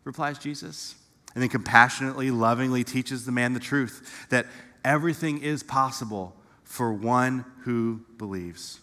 replies 0.05 0.39
Jesus. 0.39 0.95
And 1.35 1.43
then 1.43 1.51
compassionately, 1.51 2.31
lovingly 2.31 2.85
teaches 2.85 3.27
the 3.27 3.33
man 3.33 3.53
the 3.53 3.61
truth 3.61 4.27
that 4.31 4.47
everything 4.85 5.43
is 5.43 5.63
possible 5.63 6.35
for 6.65 6.93
one 6.93 7.45
who 7.61 8.01
believes 8.17 8.81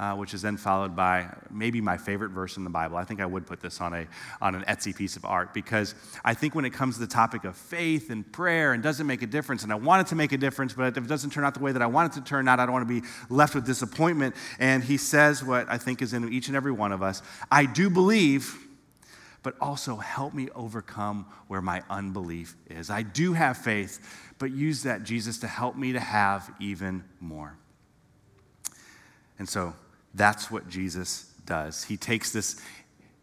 uh, 0.00 0.14
which 0.14 0.32
is 0.32 0.40
then 0.40 0.56
followed 0.56 0.96
by 0.96 1.28
maybe 1.50 1.78
my 1.78 1.98
favorite 1.98 2.30
verse 2.30 2.56
in 2.56 2.64
the 2.64 2.70
Bible. 2.70 2.96
I 2.96 3.04
think 3.04 3.20
I 3.20 3.26
would 3.26 3.46
put 3.46 3.60
this 3.60 3.82
on, 3.82 3.92
a, 3.92 4.06
on 4.40 4.54
an 4.54 4.62
Etsy 4.62 4.96
piece 4.96 5.14
of 5.14 5.26
art 5.26 5.52
because 5.52 5.94
I 6.24 6.32
think 6.32 6.54
when 6.54 6.64
it 6.64 6.70
comes 6.70 6.94
to 6.94 7.00
the 7.00 7.06
topic 7.06 7.44
of 7.44 7.54
faith 7.54 8.08
and 8.08 8.30
prayer 8.32 8.72
and 8.72 8.82
doesn't 8.82 9.06
make 9.06 9.20
a 9.20 9.26
difference, 9.26 9.62
and 9.62 9.70
I 9.70 9.74
want 9.74 10.06
it 10.06 10.08
to 10.08 10.14
make 10.14 10.32
a 10.32 10.38
difference, 10.38 10.72
but 10.72 10.96
if 10.96 11.04
it 11.04 11.06
doesn't 11.06 11.30
turn 11.30 11.44
out 11.44 11.52
the 11.52 11.60
way 11.60 11.72
that 11.72 11.82
I 11.82 11.86
want 11.86 12.14
it 12.14 12.18
to 12.18 12.24
turn 12.26 12.48
out, 12.48 12.58
I 12.58 12.64
don't 12.64 12.72
want 12.72 12.88
to 12.88 13.00
be 13.00 13.06
left 13.28 13.54
with 13.54 13.66
disappointment. 13.66 14.34
And 14.58 14.82
he 14.82 14.96
says 14.96 15.44
what 15.44 15.68
I 15.68 15.76
think 15.76 16.00
is 16.00 16.14
in 16.14 16.32
each 16.32 16.48
and 16.48 16.56
every 16.56 16.72
one 16.72 16.92
of 16.92 17.02
us 17.02 17.22
I 17.52 17.66
do 17.66 17.90
believe 17.90 18.56
but 19.42 19.54
also 19.58 19.96
help 19.96 20.34
me 20.34 20.48
overcome 20.54 21.26
where 21.48 21.62
my 21.62 21.82
unbelief 21.88 22.56
is. 22.68 22.90
I 22.90 23.00
do 23.00 23.32
have 23.32 23.56
faith, 23.56 24.34
but 24.38 24.50
use 24.50 24.82
that, 24.82 25.02
Jesus, 25.02 25.38
to 25.38 25.46
help 25.46 25.76
me 25.76 25.94
to 25.94 26.00
have 26.00 26.50
even 26.60 27.04
more. 27.20 27.56
And 29.38 29.48
so 29.48 29.74
that's 30.14 30.50
what 30.50 30.68
Jesus 30.68 31.32
does. 31.46 31.84
He 31.84 31.96
takes 31.96 32.32
this 32.32 32.60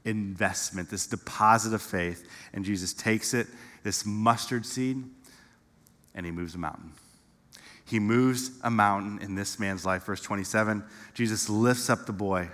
investment, 0.06 0.90
this 0.90 1.08
deposit 1.08 1.74
of 1.74 1.82
faith, 1.82 2.28
and 2.54 2.64
Jesus 2.64 2.94
takes 2.94 3.34
it, 3.34 3.48
this 3.84 4.06
mustard 4.06 4.66
seed, 4.66 5.04
and 6.16 6.26
he 6.26 6.32
moves 6.32 6.56
a 6.56 6.58
mountain. 6.58 6.94
He 7.86 8.00
moves 8.00 8.52
a 8.64 8.70
mountain 8.70 9.20
in 9.22 9.36
this 9.36 9.60
man's 9.60 9.86
life. 9.86 10.04
Verse 10.04 10.22
27 10.22 10.84
Jesus 11.14 11.50
lifts 11.50 11.90
up 11.90 12.06
the 12.06 12.14
boy 12.14 12.50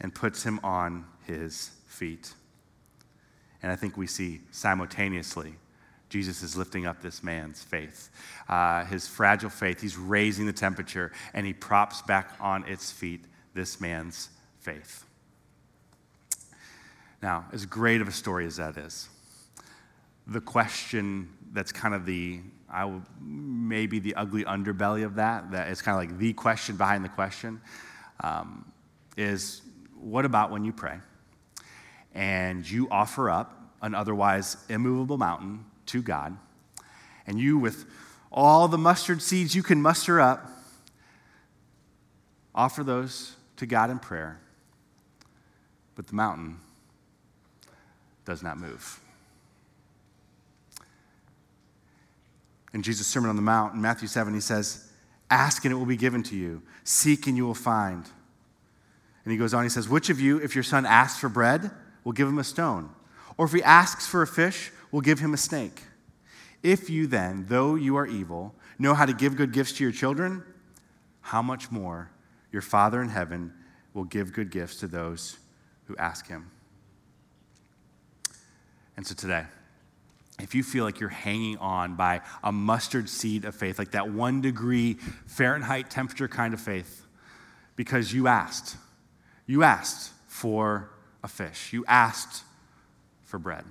and 0.00 0.14
puts 0.14 0.42
him 0.42 0.58
on 0.64 1.04
his 1.26 1.70
feet. 1.86 2.34
And 3.62 3.70
I 3.70 3.76
think 3.76 3.96
we 3.96 4.06
see 4.06 4.40
simultaneously 4.50 5.54
Jesus 6.08 6.42
is 6.42 6.56
lifting 6.56 6.86
up 6.86 7.02
this 7.02 7.22
man's 7.22 7.62
faith, 7.62 8.10
uh, 8.48 8.84
his 8.86 9.06
fragile 9.06 9.50
faith. 9.50 9.80
He's 9.80 9.96
raising 9.96 10.46
the 10.46 10.52
temperature 10.52 11.12
and 11.34 11.46
he 11.46 11.52
props 11.52 12.02
back 12.02 12.32
on 12.40 12.64
its 12.64 12.90
feet 12.90 13.24
this 13.54 13.80
man's 13.80 14.30
faith. 14.60 15.04
Now, 17.22 17.46
as 17.52 17.66
great 17.66 18.00
of 18.00 18.08
a 18.08 18.12
story 18.12 18.46
as 18.46 18.56
that 18.56 18.76
is, 18.76 19.08
the 20.26 20.40
question 20.40 21.28
that's 21.52 21.72
kind 21.72 21.94
of 21.94 22.06
the, 22.06 22.40
I 22.70 22.84
will, 22.84 23.02
maybe 23.20 23.98
the 23.98 24.14
ugly 24.14 24.44
underbelly 24.44 25.04
of 25.04 25.16
that, 25.16 25.50
that 25.50 25.68
is 25.68 25.82
kind 25.82 25.94
of 25.94 26.10
like 26.10 26.18
the 26.18 26.32
question 26.32 26.76
behind 26.76 27.04
the 27.04 27.08
question, 27.08 27.60
um, 28.20 28.70
is 29.16 29.62
what 30.00 30.24
about 30.24 30.50
when 30.50 30.64
you 30.64 30.72
pray 30.72 30.98
and 32.14 32.68
you 32.68 32.88
offer 32.90 33.30
up 33.30 33.74
an 33.82 33.94
otherwise 33.94 34.56
immovable 34.68 35.18
mountain 35.18 35.64
to 35.88 36.02
God, 36.02 36.36
and 37.26 37.38
you, 37.38 37.58
with 37.58 37.84
all 38.30 38.68
the 38.68 38.78
mustard 38.78 39.20
seeds 39.22 39.54
you 39.54 39.62
can 39.62 39.82
muster 39.82 40.20
up, 40.20 40.50
offer 42.54 42.82
those 42.82 43.36
to 43.56 43.66
God 43.66 43.90
in 43.90 43.98
prayer, 43.98 44.40
but 45.94 46.06
the 46.06 46.14
mountain 46.14 46.58
does 48.24 48.42
not 48.42 48.58
move. 48.58 49.00
In 52.74 52.82
Jesus' 52.82 53.06
Sermon 53.06 53.30
on 53.30 53.36
the 53.36 53.42
Mount, 53.42 53.74
in 53.74 53.80
Matthew 53.80 54.08
7, 54.08 54.34
he 54.34 54.40
says, 54.40 54.90
Ask 55.30 55.64
and 55.64 55.72
it 55.72 55.76
will 55.76 55.86
be 55.86 55.96
given 55.96 56.22
to 56.24 56.36
you, 56.36 56.62
seek 56.84 57.26
and 57.26 57.36
you 57.36 57.46
will 57.46 57.54
find. 57.54 58.04
And 59.24 59.32
he 59.32 59.38
goes 59.38 59.52
on, 59.52 59.62
he 59.62 59.68
says, 59.68 59.88
Which 59.88 60.10
of 60.10 60.20
you, 60.20 60.38
if 60.38 60.54
your 60.54 60.64
son 60.64 60.86
asks 60.86 61.18
for 61.18 61.28
bread, 61.28 61.70
will 62.04 62.12
give 62.12 62.28
him 62.28 62.38
a 62.38 62.44
stone? 62.44 62.90
Or 63.36 63.46
if 63.46 63.52
he 63.52 63.62
asks 63.62 64.06
for 64.06 64.22
a 64.22 64.26
fish, 64.26 64.70
will 64.90 65.00
give 65.00 65.18
him 65.18 65.34
a 65.34 65.36
snake. 65.36 65.82
If 66.62 66.90
you 66.90 67.06
then, 67.06 67.46
though 67.48 67.74
you 67.74 67.96
are 67.96 68.06
evil, 68.06 68.54
know 68.78 68.94
how 68.94 69.06
to 69.06 69.12
give 69.12 69.36
good 69.36 69.52
gifts 69.52 69.72
to 69.74 69.84
your 69.84 69.92
children, 69.92 70.42
how 71.20 71.42
much 71.42 71.70
more 71.70 72.10
your 72.52 72.62
Father 72.62 73.00
in 73.00 73.08
heaven 73.08 73.52
will 73.94 74.04
give 74.04 74.32
good 74.32 74.50
gifts 74.50 74.76
to 74.80 74.86
those 74.86 75.38
who 75.86 75.96
ask 75.96 76.26
him. 76.26 76.50
And 78.96 79.06
so 79.06 79.14
today, 79.14 79.44
if 80.40 80.54
you 80.54 80.62
feel 80.62 80.84
like 80.84 81.00
you're 81.00 81.08
hanging 81.08 81.56
on 81.58 81.94
by 81.94 82.20
a 82.42 82.50
mustard 82.50 83.08
seed 83.08 83.44
of 83.44 83.54
faith, 83.54 83.78
like 83.78 83.92
that 83.92 84.10
one 84.10 84.40
degree 84.40 84.94
Fahrenheit 85.26 85.90
temperature 85.90 86.28
kind 86.28 86.54
of 86.54 86.60
faith, 86.60 87.06
because 87.76 88.12
you 88.12 88.26
asked, 88.26 88.76
you 89.46 89.62
asked 89.62 90.12
for 90.26 90.90
a 91.22 91.28
fish, 91.28 91.72
you 91.72 91.84
asked 91.86 92.44
for 93.22 93.38
bread 93.38 93.64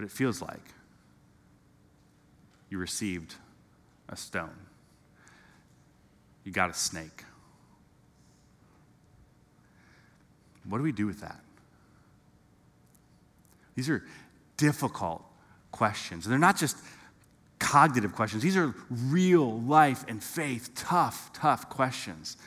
but 0.00 0.06
it 0.06 0.10
feels 0.10 0.40
like 0.40 0.62
you 2.70 2.78
received 2.78 3.34
a 4.08 4.16
stone. 4.16 4.56
You 6.42 6.52
got 6.52 6.70
a 6.70 6.72
snake. 6.72 7.24
What 10.66 10.78
do 10.78 10.84
we 10.84 10.92
do 10.92 11.06
with 11.06 11.20
that? 11.20 11.38
These 13.74 13.90
are 13.90 14.02
difficult 14.56 15.22
questions. 15.70 16.24
They're 16.24 16.38
not 16.38 16.56
just 16.56 16.78
cognitive 17.58 18.14
questions, 18.14 18.42
these 18.42 18.56
are 18.56 18.74
real 18.88 19.60
life 19.60 20.06
and 20.08 20.24
faith, 20.24 20.70
tough, 20.74 21.30
tough 21.34 21.68
questions 21.68 22.38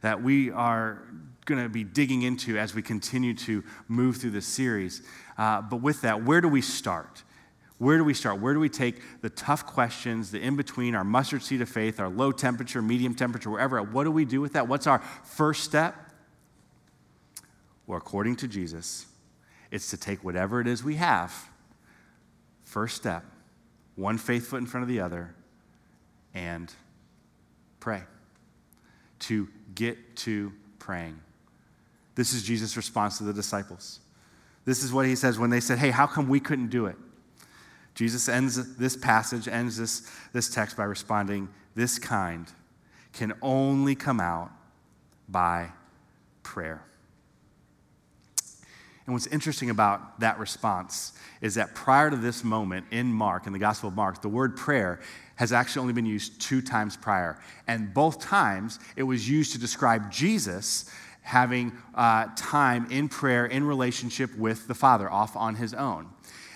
that 0.00 0.22
we 0.22 0.50
are 0.50 1.02
going 1.44 1.62
to 1.62 1.68
be 1.68 1.84
digging 1.84 2.22
into 2.22 2.56
as 2.56 2.74
we 2.74 2.80
continue 2.80 3.34
to 3.34 3.62
move 3.88 4.16
through 4.16 4.30
this 4.30 4.46
series. 4.46 5.02
Uh, 5.38 5.62
but 5.62 5.76
with 5.76 6.02
that, 6.02 6.24
where 6.24 6.40
do 6.40 6.48
we 6.48 6.60
start? 6.60 7.22
Where 7.78 7.98
do 7.98 8.04
we 8.04 8.14
start? 8.14 8.40
Where 8.40 8.54
do 8.54 8.60
we 8.60 8.68
take 8.68 8.96
the 9.22 9.30
tough 9.30 9.66
questions, 9.66 10.30
the 10.30 10.40
in 10.40 10.56
between, 10.56 10.94
our 10.94 11.02
mustard 11.02 11.42
seed 11.42 11.60
of 11.62 11.68
faith, 11.68 11.98
our 11.98 12.08
low 12.08 12.30
temperature, 12.30 12.80
medium 12.80 13.14
temperature, 13.14 13.50
wherever? 13.50 13.82
What 13.82 14.04
do 14.04 14.12
we 14.12 14.24
do 14.24 14.40
with 14.40 14.52
that? 14.52 14.68
What's 14.68 14.86
our 14.86 15.00
first 15.24 15.64
step? 15.64 15.96
Well, 17.86 17.98
according 17.98 18.36
to 18.36 18.48
Jesus, 18.48 19.06
it's 19.72 19.90
to 19.90 19.96
take 19.96 20.22
whatever 20.22 20.60
it 20.60 20.68
is 20.68 20.84
we 20.84 20.94
have, 20.94 21.34
first 22.62 22.94
step, 22.94 23.24
one 23.96 24.16
faith 24.16 24.46
foot 24.46 24.60
in 24.60 24.66
front 24.66 24.82
of 24.82 24.88
the 24.88 25.00
other, 25.00 25.34
and 26.34 26.72
pray. 27.80 28.02
To 29.20 29.48
get 29.74 30.16
to 30.18 30.52
praying. 30.78 31.18
This 32.14 32.32
is 32.32 32.42
Jesus' 32.42 32.76
response 32.76 33.18
to 33.18 33.24
the 33.24 33.32
disciples. 33.32 33.98
This 34.64 34.82
is 34.82 34.92
what 34.92 35.06
he 35.06 35.16
says 35.16 35.38
when 35.38 35.50
they 35.50 35.60
said, 35.60 35.78
Hey, 35.78 35.90
how 35.90 36.06
come 36.06 36.28
we 36.28 36.40
couldn't 36.40 36.68
do 36.68 36.86
it? 36.86 36.96
Jesus 37.94 38.28
ends 38.28 38.76
this 38.76 38.96
passage, 38.96 39.48
ends 39.48 39.76
this, 39.76 40.08
this 40.32 40.48
text 40.48 40.76
by 40.76 40.84
responding, 40.84 41.48
This 41.74 41.98
kind 41.98 42.46
can 43.12 43.34
only 43.42 43.94
come 43.94 44.20
out 44.20 44.50
by 45.28 45.70
prayer. 46.42 46.82
And 49.04 49.14
what's 49.14 49.26
interesting 49.26 49.68
about 49.68 50.20
that 50.20 50.38
response 50.38 51.12
is 51.40 51.56
that 51.56 51.74
prior 51.74 52.08
to 52.08 52.16
this 52.16 52.44
moment 52.44 52.86
in 52.92 53.12
Mark, 53.12 53.48
in 53.48 53.52
the 53.52 53.58
Gospel 53.58 53.88
of 53.88 53.96
Mark, 53.96 54.22
the 54.22 54.28
word 54.28 54.56
prayer 54.56 55.00
has 55.36 55.52
actually 55.52 55.80
only 55.80 55.92
been 55.92 56.06
used 56.06 56.40
two 56.40 56.62
times 56.62 56.96
prior. 56.96 57.36
And 57.66 57.92
both 57.92 58.20
times 58.20 58.78
it 58.94 59.02
was 59.02 59.28
used 59.28 59.52
to 59.52 59.58
describe 59.58 60.10
Jesus 60.10 60.88
having 61.22 61.72
uh, 61.94 62.26
time 62.36 62.90
in 62.90 63.08
prayer, 63.08 63.46
in 63.46 63.64
relationship 63.64 64.36
with 64.36 64.68
the 64.68 64.74
Father, 64.74 65.10
off 65.10 65.36
on 65.36 65.54
his 65.54 65.72
own. 65.72 66.08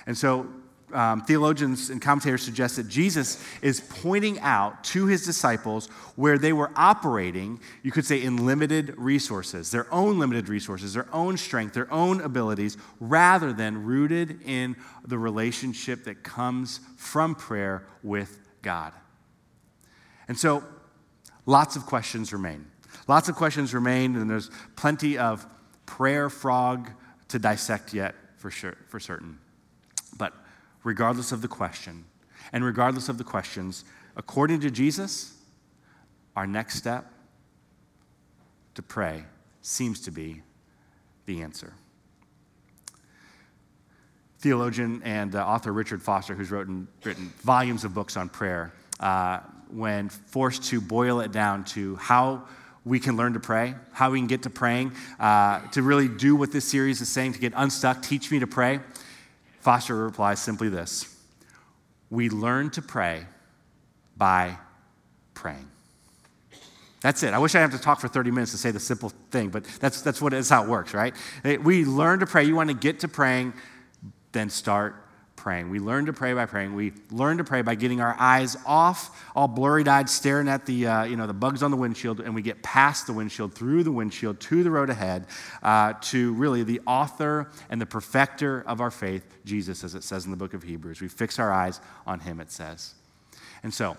And 0.07 0.17
so 0.17 0.49
um, 0.93 1.23
theologians 1.23 1.91
and 1.91 2.01
commentators 2.01 2.43
suggest 2.43 2.77
that 2.77 2.89
Jesus 2.89 3.43
is 3.61 3.81
pointing 3.81 4.39
out 4.41 4.85
to 4.85 5.07
his 5.07 5.25
disciples 5.25 5.89
where 6.15 6.39
they 6.39 6.53
were 6.53 6.71
operating, 6.77 7.61
you 7.83 7.91
could 7.91 8.05
say, 8.05 8.23
in 8.23 8.47
limited 8.47 8.95
resources, 8.97 9.71
their 9.71 9.93
own 9.93 10.19
limited 10.19 10.49
resources, 10.49 10.95
their 10.95 11.13
own 11.13 11.37
strength, 11.37 11.75
their 11.75 11.93
own 11.93 12.21
abilities, 12.21 12.77
rather 13.01 13.53
than 13.53 13.85
rooted 13.85 14.41
in 14.43 14.77
the 15.05 15.19
relationship 15.19 16.05
that 16.05 16.23
comes 16.23 16.81
from 16.97 17.35
prayer 17.35 17.87
with 18.03 18.39
God. 18.63 18.93
And 20.29 20.39
so, 20.39 20.63
lots 21.47 21.77
of 21.77 21.85
questions 21.87 22.33
remain. 22.33 22.67
Lots 23.09 23.29
of 23.29 23.37
questions 23.37 23.73
remain, 23.73 24.17
and 24.17 24.29
there's 24.29 24.51
plenty 24.75 25.17
of 25.17 25.47
prayer 25.87 26.29
frog 26.29 26.91
to 27.29 27.39
dissect 27.39 27.95
yet 27.95 28.15
for, 28.37 28.51
sure, 28.51 28.77
for 28.89 28.99
certain. 28.99 29.39
But 30.19 30.33
regardless 30.83 31.33
of 31.33 31.43
the 31.43 31.49
question, 31.49 32.05
and 32.53 32.65
regardless 32.65 33.09
of 33.09 33.19
the 33.19 33.25
questions, 33.25 33.85
according 34.17 34.61
to 34.61 34.71
Jesus, 34.71 35.35
our 36.35 36.47
next 36.47 36.77
step 36.77 37.11
to 38.75 38.83
pray 38.83 39.25
seems 39.63 40.01
to 40.03 40.11
be 40.11 40.43
the 41.27 41.43
answer. 41.43 41.73
Theologian 44.39 45.03
and 45.03 45.35
uh, 45.35 45.45
author 45.45 45.73
Richard 45.73 46.03
Foster, 46.03 46.35
who's 46.35 46.51
written, 46.51 46.87
written 47.03 47.33
volumes 47.43 47.85
of 47.85 47.95
books 47.95 48.17
on 48.17 48.29
prayer, 48.29 48.73
uh, 49.01 49.41
when 49.69 50.09
forced 50.09 50.65
to 50.65 50.81
boil 50.81 51.21
it 51.21 51.33
down 51.33 51.65
to 51.65 51.97
how 51.97 52.47
we 52.87 53.01
can 53.01 53.17
learn 53.17 53.33
to 53.33 53.41
pray, 53.41 53.75
how 53.93 54.13
we 54.13 54.21
can 54.21 54.29
get 54.29 54.45
to 54.45 54.51
praying, 54.51 54.93
uh, 55.19 55.61
to 55.73 55.83
really 55.83 56.07
do 56.07 56.37
what 56.37 56.53
this 56.53 56.65
series 56.65 57.01
is 57.01 57.09
saying, 57.09 57.33
to 57.33 57.41
get 57.41 57.53
unstuck, 57.57 58.01
teach 58.01 58.31
me 58.31 58.39
to 58.39 58.47
pray, 58.47 58.81
Foster 59.59 59.97
replies 59.97 60.41
simply 60.41 60.69
this 60.69 61.13
We 62.09 62.31
learn 62.31 62.71
to 62.71 62.83
pray 62.83 63.27
by 64.17 64.57
praying. 65.35 65.69
That's 67.01 67.25
it. 67.25 67.35
I 67.35 67.39
wish 67.39 67.57
I 67.57 67.61
had 67.61 67.73
to 67.73 67.79
talk 67.79 68.01
for 68.01 68.09
30 68.09 68.31
minutes 68.31 68.53
to 68.53 68.59
say 68.59 68.71
the 68.71 68.81
simple 68.81 69.11
thing, 69.31 69.49
but 69.51 69.65
that's, 69.81 70.03
that's 70.03 70.23
what 70.23 70.31
that's 70.31 70.49
how 70.49 70.63
it 70.63 70.69
works, 70.69 70.95
right? 70.95 71.15
We 71.45 71.85
learn 71.85 72.21
to 72.21 72.27
pray. 72.27 72.45
You 72.45 72.55
want 72.55 72.71
to 72.71 72.77
get 72.77 73.01
to 73.01 73.09
praying, 73.09 73.55
then 74.31 74.49
start 74.49 75.06
praying. 75.47 75.71
We 75.71 75.79
learn 75.79 76.07
to 76.07 76.13
pray 76.13 76.33
by 76.35 76.45
praying. 76.45 76.75
We 76.75 76.93
learn 77.13 77.39
to 77.39 77.45
pray 77.45 77.63
by 77.63 77.77
getting 77.77 78.01
our 78.01 78.17
eyes 78.19 78.57
off, 78.67 79.31
all 79.37 79.47
blurry 79.47 79.87
eyed, 79.87 80.11
staring 80.11 80.49
at 80.49 80.67
the, 80.67 80.89
uh, 80.89 81.05
you 81.05 81.15
know, 81.15 81.29
the 81.29 81.35
bugs 81.35 81.63
on 81.63 81.71
the 81.71 81.77
windshield, 81.77 82.19
and 82.19 82.35
we 82.35 82.43
get 82.43 82.65
past 82.65 83.07
the 83.07 83.13
windshield, 83.13 83.55
through 83.55 83.85
the 83.85 83.93
windshield, 83.93 84.41
to 84.41 84.65
the 84.65 84.73
road 84.73 84.91
ahead, 84.91 85.27
uh, 85.63 85.93
to 86.01 86.33
really 86.33 86.65
the 86.65 86.81
author 86.85 87.49
and 87.71 87.81
the 87.81 87.87
perfecter 87.87 88.65
of 88.67 88.81
our 88.81 88.91
faith, 88.91 89.25
Jesus, 89.45 89.85
as 89.85 89.95
it 89.95 90.03
says 90.03 90.25
in 90.25 90.33
the 90.33 90.37
book 90.37 90.53
of 90.53 90.65
Hebrews. 90.65 91.01
We 91.01 91.07
fix 91.07 91.39
our 91.39 91.53
eyes 91.53 91.81
on 92.09 92.19
him, 92.19 92.41
it 92.41 92.51
says. 92.51 92.95
And 93.63 93.73
so, 93.73 93.97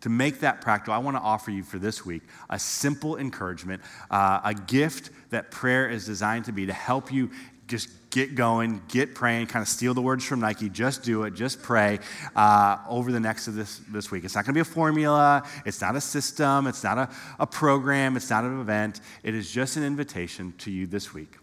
to 0.00 0.08
make 0.08 0.40
that 0.40 0.60
practical, 0.60 0.94
I 0.94 0.98
want 0.98 1.16
to 1.16 1.22
offer 1.22 1.52
you 1.52 1.62
for 1.62 1.78
this 1.78 2.04
week 2.04 2.22
a 2.50 2.58
simple 2.58 3.16
encouragement, 3.18 3.82
uh, 4.10 4.40
a 4.42 4.52
gift 4.52 5.10
that 5.30 5.52
prayer 5.52 5.88
is 5.88 6.04
designed 6.04 6.46
to 6.46 6.52
be 6.52 6.66
to 6.66 6.72
help 6.72 7.12
you 7.12 7.30
just 7.68 8.03
get 8.14 8.36
going, 8.36 8.80
get 8.86 9.12
praying, 9.12 9.48
kind 9.48 9.60
of 9.60 9.66
steal 9.66 9.92
the 9.92 10.00
words 10.00 10.24
from 10.24 10.38
Nike, 10.38 10.68
just 10.68 11.02
do 11.02 11.24
it, 11.24 11.34
just 11.34 11.60
pray 11.60 11.98
uh, 12.36 12.78
over 12.88 13.10
the 13.10 13.18
next 13.18 13.48
of 13.48 13.56
this, 13.56 13.80
this 13.88 14.12
week. 14.12 14.22
It's 14.22 14.36
not 14.36 14.44
going 14.44 14.54
to 14.54 14.56
be 14.56 14.60
a 14.60 14.64
formula, 14.64 15.42
it's 15.66 15.80
not 15.80 15.96
a 15.96 16.00
system, 16.00 16.68
it's 16.68 16.84
not 16.84 16.96
a, 16.96 17.10
a 17.40 17.46
program, 17.46 18.16
it's 18.16 18.30
not 18.30 18.44
an 18.44 18.60
event. 18.60 19.00
It 19.24 19.34
is 19.34 19.50
just 19.50 19.76
an 19.76 19.82
invitation 19.82 20.54
to 20.58 20.70
you 20.70 20.86
this 20.86 21.12
week 21.12 21.38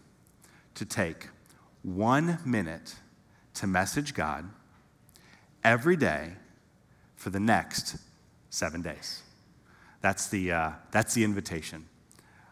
to 0.76 0.86
take 0.86 1.28
one 1.82 2.38
minute 2.46 2.94
to 3.54 3.66
message 3.66 4.14
God 4.14 4.48
every 5.62 5.96
day 5.96 6.32
for 7.16 7.28
the 7.28 7.40
next 7.40 7.98
seven 8.48 8.80
days. 8.80 9.20
That's 10.00 10.26
the, 10.28 10.52
uh, 10.52 10.70
that's 10.90 11.12
the 11.12 11.22
invitation. 11.22 11.84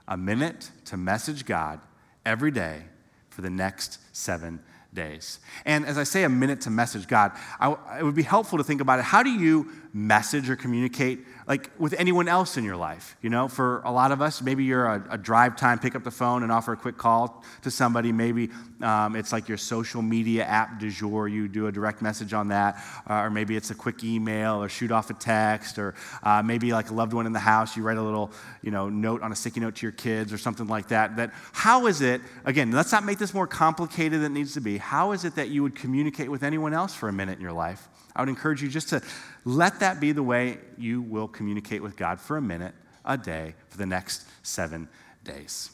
A 0.06 0.18
minute 0.18 0.72
to 0.84 0.98
message 0.98 1.46
God 1.46 1.80
every 2.26 2.50
day 2.50 2.82
for 3.30 3.42
the 3.42 3.50
next 3.50 3.98
seven 4.12 4.60
days. 4.92 5.38
And 5.64 5.86
as 5.86 5.98
I 5.98 6.04
say, 6.04 6.24
a 6.24 6.28
minute 6.28 6.60
to 6.62 6.70
message 6.70 7.06
God, 7.06 7.32
I, 7.58 7.98
it 7.98 8.02
would 8.02 8.14
be 8.14 8.22
helpful 8.22 8.58
to 8.58 8.64
think 8.64 8.80
about 8.80 8.98
it. 8.98 9.04
How 9.04 9.22
do 9.22 9.30
you 9.30 9.70
message 9.92 10.50
or 10.50 10.56
communicate 10.56 11.20
like 11.50 11.68
with 11.80 11.94
anyone 11.94 12.28
else 12.28 12.56
in 12.56 12.62
your 12.62 12.76
life. 12.76 13.16
You 13.22 13.28
know, 13.28 13.48
for 13.48 13.80
a 13.80 13.90
lot 13.90 14.12
of 14.12 14.22
us, 14.22 14.40
maybe 14.40 14.62
you're 14.62 14.86
a, 14.86 15.04
a 15.10 15.18
drive 15.18 15.56
time, 15.56 15.80
pick 15.80 15.96
up 15.96 16.04
the 16.04 16.10
phone 16.12 16.44
and 16.44 16.52
offer 16.52 16.74
a 16.74 16.76
quick 16.76 16.96
call 16.96 17.42
to 17.62 17.72
somebody. 17.72 18.12
Maybe 18.12 18.50
um, 18.82 19.16
it's 19.16 19.32
like 19.32 19.48
your 19.48 19.58
social 19.58 20.00
media 20.00 20.44
app 20.44 20.78
du 20.78 20.92
jour. 20.92 21.26
You 21.26 21.48
do 21.48 21.66
a 21.66 21.72
direct 21.72 22.02
message 22.02 22.32
on 22.34 22.46
that, 22.48 22.80
uh, 23.10 23.14
or 23.14 23.30
maybe 23.30 23.56
it's 23.56 23.72
a 23.72 23.74
quick 23.74 24.04
email 24.04 24.62
or 24.62 24.68
shoot 24.68 24.92
off 24.92 25.10
a 25.10 25.14
text, 25.14 25.76
or 25.76 25.96
uh, 26.22 26.40
maybe 26.40 26.70
like 26.70 26.90
a 26.90 26.94
loved 26.94 27.14
one 27.14 27.26
in 27.26 27.32
the 27.32 27.40
house. 27.40 27.76
You 27.76 27.82
write 27.82 27.98
a 27.98 28.02
little, 28.02 28.30
you 28.62 28.70
know, 28.70 28.88
note 28.88 29.20
on 29.20 29.32
a 29.32 29.36
sticky 29.36 29.58
note 29.58 29.74
to 29.74 29.86
your 29.86 29.92
kids 29.92 30.32
or 30.32 30.38
something 30.38 30.68
like 30.68 30.86
that. 30.88 31.16
That 31.16 31.32
how 31.50 31.88
is 31.88 32.00
it? 32.00 32.20
Again, 32.44 32.70
let's 32.70 32.92
not 32.92 33.04
make 33.04 33.18
this 33.18 33.34
more 33.34 33.48
complicated 33.48 34.20
than 34.20 34.30
it 34.30 34.38
needs 34.38 34.54
to 34.54 34.60
be. 34.60 34.78
How 34.78 35.10
is 35.10 35.24
it 35.24 35.34
that 35.34 35.48
you 35.48 35.64
would 35.64 35.74
communicate 35.74 36.30
with 36.30 36.44
anyone 36.44 36.74
else 36.74 36.94
for 36.94 37.08
a 37.08 37.12
minute 37.12 37.38
in 37.38 37.42
your 37.42 37.52
life? 37.52 37.88
I 38.14 38.22
would 38.22 38.28
encourage 38.28 38.62
you 38.62 38.68
just 38.68 38.88
to 38.90 39.02
let 39.44 39.80
that 39.80 40.00
be 40.00 40.12
the 40.12 40.22
way 40.22 40.58
you 40.76 41.00
will 41.00 41.28
communicate 41.40 41.82
with 41.82 41.96
God 41.96 42.20
for 42.20 42.36
a 42.36 42.42
minute 42.42 42.74
a 43.02 43.16
day 43.16 43.54
for 43.70 43.78
the 43.78 43.86
next 43.86 44.26
seven 44.42 44.90
days. 45.24 45.70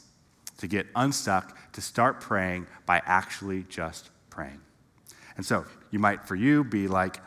To 0.59 0.67
get 0.67 0.87
unstuck, 0.95 1.73
to 1.73 1.81
start 1.81 2.21
praying 2.21 2.67
by 2.85 3.01
actually 3.05 3.65
just 3.67 4.09
praying. 4.29 4.61
And 5.35 5.45
so 5.45 5.65
you 5.91 5.99
might, 5.99 6.25
for 6.25 6.35
you, 6.35 6.63
be 6.63 6.87
like, 6.87 7.19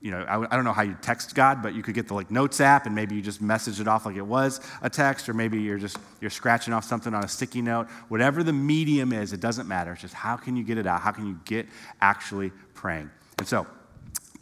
you 0.00 0.12
know, 0.12 0.22
I, 0.22 0.40
I, 0.50 0.56
don't 0.56 0.64
know 0.64 0.72
how 0.72 0.80
you 0.80 0.96
text 1.02 1.34
God, 1.34 1.62
but 1.62 1.74
you 1.74 1.82
could 1.82 1.94
get 1.94 2.08
the 2.08 2.14
like 2.14 2.30
notes 2.30 2.58
app 2.58 2.86
and 2.86 2.94
maybe 2.94 3.16
you 3.16 3.20
just 3.20 3.42
message 3.42 3.80
it 3.80 3.86
off 3.86 4.06
like 4.06 4.16
it 4.16 4.26
was 4.26 4.62
a 4.80 4.88
text, 4.88 5.28
or 5.28 5.34
maybe 5.34 5.60
you're 5.60 5.78
just 5.78 5.98
you're 6.22 6.30
scratching 6.30 6.72
off 6.72 6.84
something 6.84 7.12
on 7.12 7.22
a 7.22 7.28
sticky 7.28 7.60
note. 7.60 7.86
Whatever 8.08 8.42
the 8.42 8.52
medium 8.52 9.12
is, 9.12 9.34
it 9.34 9.40
doesn't 9.40 9.68
matter. 9.68 9.92
It's 9.92 10.00
just 10.00 10.14
how 10.14 10.36
can 10.36 10.56
you 10.56 10.64
get 10.64 10.78
it 10.78 10.86
out? 10.86 11.02
How 11.02 11.12
can 11.12 11.26
you 11.26 11.38
get 11.44 11.66
actually 12.00 12.50
praying? 12.72 13.10
And 13.38 13.46
so 13.46 13.66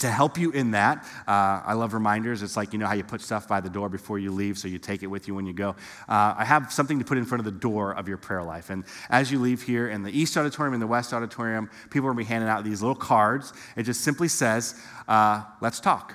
to 0.02 0.10
help 0.10 0.38
you 0.38 0.50
in 0.50 0.72
that, 0.72 1.04
uh, 1.26 1.62
I 1.64 1.72
love 1.72 1.94
reminders. 1.94 2.42
It's 2.42 2.56
like, 2.56 2.72
you 2.72 2.78
know, 2.78 2.86
how 2.86 2.94
you 2.94 3.02
put 3.02 3.20
stuff 3.20 3.48
by 3.48 3.60
the 3.60 3.70
door 3.70 3.88
before 3.88 4.18
you 4.18 4.30
leave 4.30 4.58
so 4.58 4.68
you 4.68 4.78
take 4.78 5.02
it 5.02 5.08
with 5.08 5.26
you 5.26 5.34
when 5.34 5.46
you 5.46 5.52
go. 5.52 5.70
Uh, 6.08 6.34
I 6.36 6.44
have 6.44 6.72
something 6.72 6.98
to 6.98 7.04
put 7.04 7.18
in 7.18 7.24
front 7.24 7.40
of 7.40 7.44
the 7.44 7.58
door 7.58 7.92
of 7.92 8.06
your 8.06 8.18
prayer 8.18 8.42
life. 8.42 8.70
And 8.70 8.84
as 9.10 9.32
you 9.32 9.38
leave 9.38 9.62
here 9.62 9.88
in 9.88 10.02
the 10.02 10.10
East 10.10 10.36
Auditorium 10.36 10.74
and 10.74 10.82
the 10.82 10.86
West 10.86 11.12
Auditorium, 11.12 11.70
people 11.90 12.08
are 12.08 12.12
going 12.12 12.24
to 12.24 12.28
be 12.28 12.32
handing 12.32 12.50
out 12.50 12.64
these 12.64 12.82
little 12.82 12.94
cards. 12.94 13.52
It 13.76 13.84
just 13.84 14.02
simply 14.02 14.28
says, 14.28 14.80
uh, 15.08 15.42
let's 15.60 15.80
talk. 15.80 16.14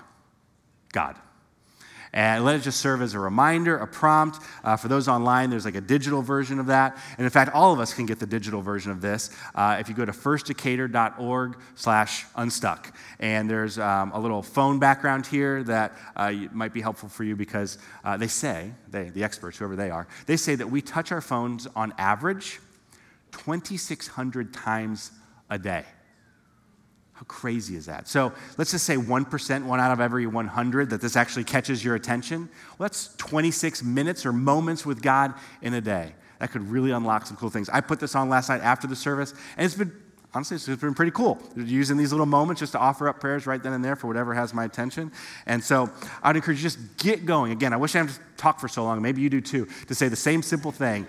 God. 0.93 1.15
And 2.17 2.43
let 2.43 2.55
it 2.55 2.63
just 2.63 2.79
serve 2.79 3.03
as 3.03 3.13
a 3.13 3.19
reminder, 3.19 3.77
a 3.77 3.85
prompt. 3.85 4.39
Uh, 4.63 4.75
for 4.75 4.87
those 4.87 5.07
online, 5.07 5.51
there's 5.51 5.65
like 5.65 5.75
a 5.75 5.81
digital 5.81 6.23
version 6.23 6.57
of 6.57 6.65
that. 6.65 6.97
And 7.15 7.25
in 7.25 7.29
fact, 7.29 7.53
all 7.53 7.71
of 7.73 7.79
us 7.79 7.93
can 7.93 8.07
get 8.07 8.17
the 8.17 8.25
digital 8.25 8.59
version 8.59 8.91
of 8.91 9.01
this 9.01 9.29
uh, 9.53 9.77
if 9.79 9.87
you 9.87 9.93
go 9.93 10.03
to 10.03 10.11
firstdecatur.org 10.11 11.59
slash 11.75 12.25
unstuck. 12.35 12.91
And 13.19 13.47
there's 13.47 13.77
um, 13.77 14.11
a 14.13 14.19
little 14.19 14.41
phone 14.41 14.79
background 14.79 15.27
here 15.27 15.61
that 15.65 15.95
uh, 16.15 16.31
might 16.53 16.73
be 16.73 16.81
helpful 16.81 17.07
for 17.07 17.23
you 17.23 17.35
because 17.35 17.77
uh, 18.03 18.17
they 18.17 18.25
say, 18.25 18.71
they, 18.89 19.09
the 19.09 19.23
experts, 19.23 19.59
whoever 19.59 19.75
they 19.75 19.91
are, 19.91 20.07
they 20.25 20.37
say 20.37 20.55
that 20.55 20.71
we 20.71 20.81
touch 20.81 21.11
our 21.11 21.21
phones 21.21 21.67
on 21.75 21.93
average 21.99 22.59
2,600 23.33 24.55
times 24.55 25.11
a 25.51 25.59
day. 25.59 25.85
How 27.17 27.23
crazy 27.23 27.75
is 27.75 27.87
that? 27.87 28.07
So 28.07 28.31
let's 28.59 28.69
just 28.69 28.85
say 28.85 28.95
1%, 28.95 29.65
one 29.65 29.79
out 29.79 29.91
of 29.91 29.99
every 29.99 30.27
100, 30.27 30.91
that 30.91 31.01
this 31.01 31.15
actually 31.15 31.45
catches 31.45 31.83
your 31.83 31.95
attention. 31.95 32.47
Well, 32.77 32.87
that's 32.87 33.15
26 33.17 33.81
minutes 33.81 34.23
or 34.23 34.31
moments 34.31 34.85
with 34.85 35.01
God 35.01 35.33
in 35.63 35.73
a 35.73 35.81
day. 35.81 36.13
That 36.37 36.51
could 36.51 36.69
really 36.69 36.91
unlock 36.91 37.25
some 37.25 37.35
cool 37.35 37.49
things. 37.49 37.69
I 37.69 37.81
put 37.81 37.99
this 37.99 38.13
on 38.13 38.29
last 38.29 38.49
night 38.49 38.61
after 38.61 38.85
the 38.85 38.95
service, 38.95 39.33
and 39.57 39.65
it's 39.65 39.73
been, 39.73 39.91
honestly, 40.31 40.57
it's 40.57 40.67
been 40.79 40.93
pretty 40.93 41.11
cool. 41.11 41.41
Using 41.55 41.97
these 41.97 42.11
little 42.11 42.27
moments 42.27 42.59
just 42.59 42.73
to 42.73 42.79
offer 42.79 43.09
up 43.09 43.19
prayers 43.19 43.47
right 43.47 43.63
then 43.63 43.73
and 43.73 43.83
there 43.83 43.95
for 43.95 44.05
whatever 44.05 44.35
has 44.35 44.53
my 44.53 44.65
attention. 44.65 45.11
And 45.47 45.63
so 45.63 45.89
I'd 46.21 46.35
encourage 46.35 46.59
you 46.59 46.63
just 46.69 46.97
get 46.97 47.25
going. 47.25 47.51
Again, 47.51 47.73
I 47.73 47.77
wish 47.77 47.95
I 47.95 47.99
hadn't 47.99 48.19
talked 48.37 48.61
for 48.61 48.67
so 48.67 48.83
long. 48.83 49.01
Maybe 49.01 49.23
you 49.23 49.31
do 49.31 49.41
too, 49.41 49.67
to 49.87 49.95
say 49.95 50.07
the 50.07 50.15
same 50.15 50.43
simple 50.43 50.71
thing, 50.71 51.07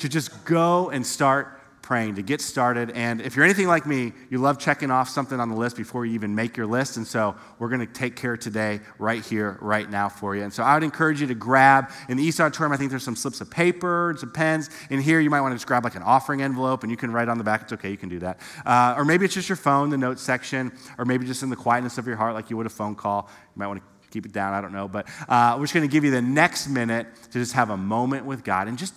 to 0.00 0.08
just 0.10 0.44
go 0.44 0.90
and 0.90 1.06
start 1.06 1.53
praying 1.84 2.14
to 2.14 2.22
get 2.22 2.40
started. 2.40 2.90
And 2.92 3.20
if 3.20 3.36
you're 3.36 3.44
anything 3.44 3.68
like 3.68 3.84
me, 3.84 4.14
you 4.30 4.38
love 4.38 4.58
checking 4.58 4.90
off 4.90 5.10
something 5.10 5.38
on 5.38 5.50
the 5.50 5.54
list 5.54 5.76
before 5.76 6.06
you 6.06 6.14
even 6.14 6.34
make 6.34 6.56
your 6.56 6.66
list. 6.66 6.96
And 6.96 7.06
so 7.06 7.36
we're 7.58 7.68
going 7.68 7.86
to 7.86 7.92
take 7.92 8.16
care 8.16 8.38
today, 8.38 8.80
right 8.98 9.22
here, 9.22 9.58
right 9.60 9.88
now 9.88 10.08
for 10.08 10.34
you. 10.34 10.42
And 10.42 10.52
so 10.52 10.62
I 10.62 10.72
would 10.72 10.82
encourage 10.82 11.20
you 11.20 11.26
to 11.26 11.34
grab 11.34 11.90
in 12.08 12.16
the 12.16 12.24
East 12.24 12.40
Auditorium, 12.40 12.72
I 12.72 12.78
think 12.78 12.88
there's 12.90 13.04
some 13.04 13.14
slips 13.14 13.42
of 13.42 13.50
paper 13.50 14.10
and 14.10 14.18
some 14.18 14.32
pens. 14.32 14.70
In 14.88 14.98
here, 14.98 15.20
you 15.20 15.28
might 15.28 15.42
want 15.42 15.52
to 15.52 15.56
just 15.56 15.66
grab 15.66 15.84
like 15.84 15.94
an 15.94 16.02
offering 16.02 16.40
envelope 16.40 16.84
and 16.84 16.90
you 16.90 16.96
can 16.96 17.12
write 17.12 17.28
on 17.28 17.36
the 17.36 17.44
back. 17.44 17.60
It's 17.62 17.74
okay, 17.74 17.90
you 17.90 17.98
can 17.98 18.08
do 18.08 18.18
that. 18.20 18.40
Uh, 18.64 18.94
or 18.96 19.04
maybe 19.04 19.26
it's 19.26 19.34
just 19.34 19.50
your 19.50 19.56
phone, 19.56 19.90
the 19.90 19.98
notes 19.98 20.22
section, 20.22 20.72
or 20.96 21.04
maybe 21.04 21.26
just 21.26 21.42
in 21.42 21.50
the 21.50 21.56
quietness 21.56 21.98
of 21.98 22.06
your 22.06 22.16
heart, 22.16 22.32
like 22.32 22.48
you 22.48 22.56
would 22.56 22.66
a 22.66 22.70
phone 22.70 22.94
call. 22.94 23.28
You 23.54 23.60
might 23.60 23.66
want 23.66 23.80
to 23.80 24.10
keep 24.10 24.24
it 24.24 24.32
down. 24.32 24.54
I 24.54 24.62
don't 24.62 24.72
know. 24.72 24.88
But 24.88 25.06
uh, 25.28 25.56
we're 25.58 25.64
just 25.64 25.74
going 25.74 25.86
to 25.86 25.92
give 25.92 26.02
you 26.02 26.10
the 26.10 26.22
next 26.22 26.66
minute 26.66 27.08
to 27.24 27.32
just 27.32 27.52
have 27.52 27.68
a 27.68 27.76
moment 27.76 28.24
with 28.24 28.42
God 28.42 28.68
and 28.68 28.78
just 28.78 28.94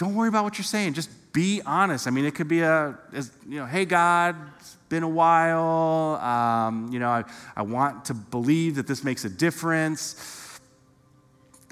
don't 0.00 0.14
worry 0.14 0.28
about 0.30 0.44
what 0.44 0.56
you're 0.56 0.64
saying. 0.64 0.94
Just 0.94 1.10
be 1.30 1.60
honest. 1.66 2.06
I 2.06 2.10
mean, 2.10 2.24
it 2.24 2.34
could 2.34 2.48
be 2.48 2.62
a, 2.62 2.98
you 3.46 3.58
know, 3.58 3.66
hey, 3.66 3.84
God, 3.84 4.34
it's 4.58 4.76
been 4.88 5.02
a 5.02 5.08
while. 5.08 6.16
Um, 6.22 6.90
you 6.90 6.98
know, 6.98 7.10
I, 7.10 7.24
I 7.54 7.60
want 7.60 8.06
to 8.06 8.14
believe 8.14 8.76
that 8.76 8.86
this 8.86 9.04
makes 9.04 9.26
a 9.26 9.28
difference. 9.28 10.58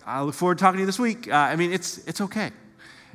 I 0.04 0.20
look 0.22 0.34
forward 0.34 0.58
to 0.58 0.62
talking 0.62 0.76
to 0.76 0.80
you 0.80 0.86
this 0.86 0.98
week. 0.98 1.26
Uh, 1.26 1.36
I 1.36 1.56
mean, 1.56 1.72
it's, 1.72 2.06
it's 2.06 2.20
okay. 2.20 2.50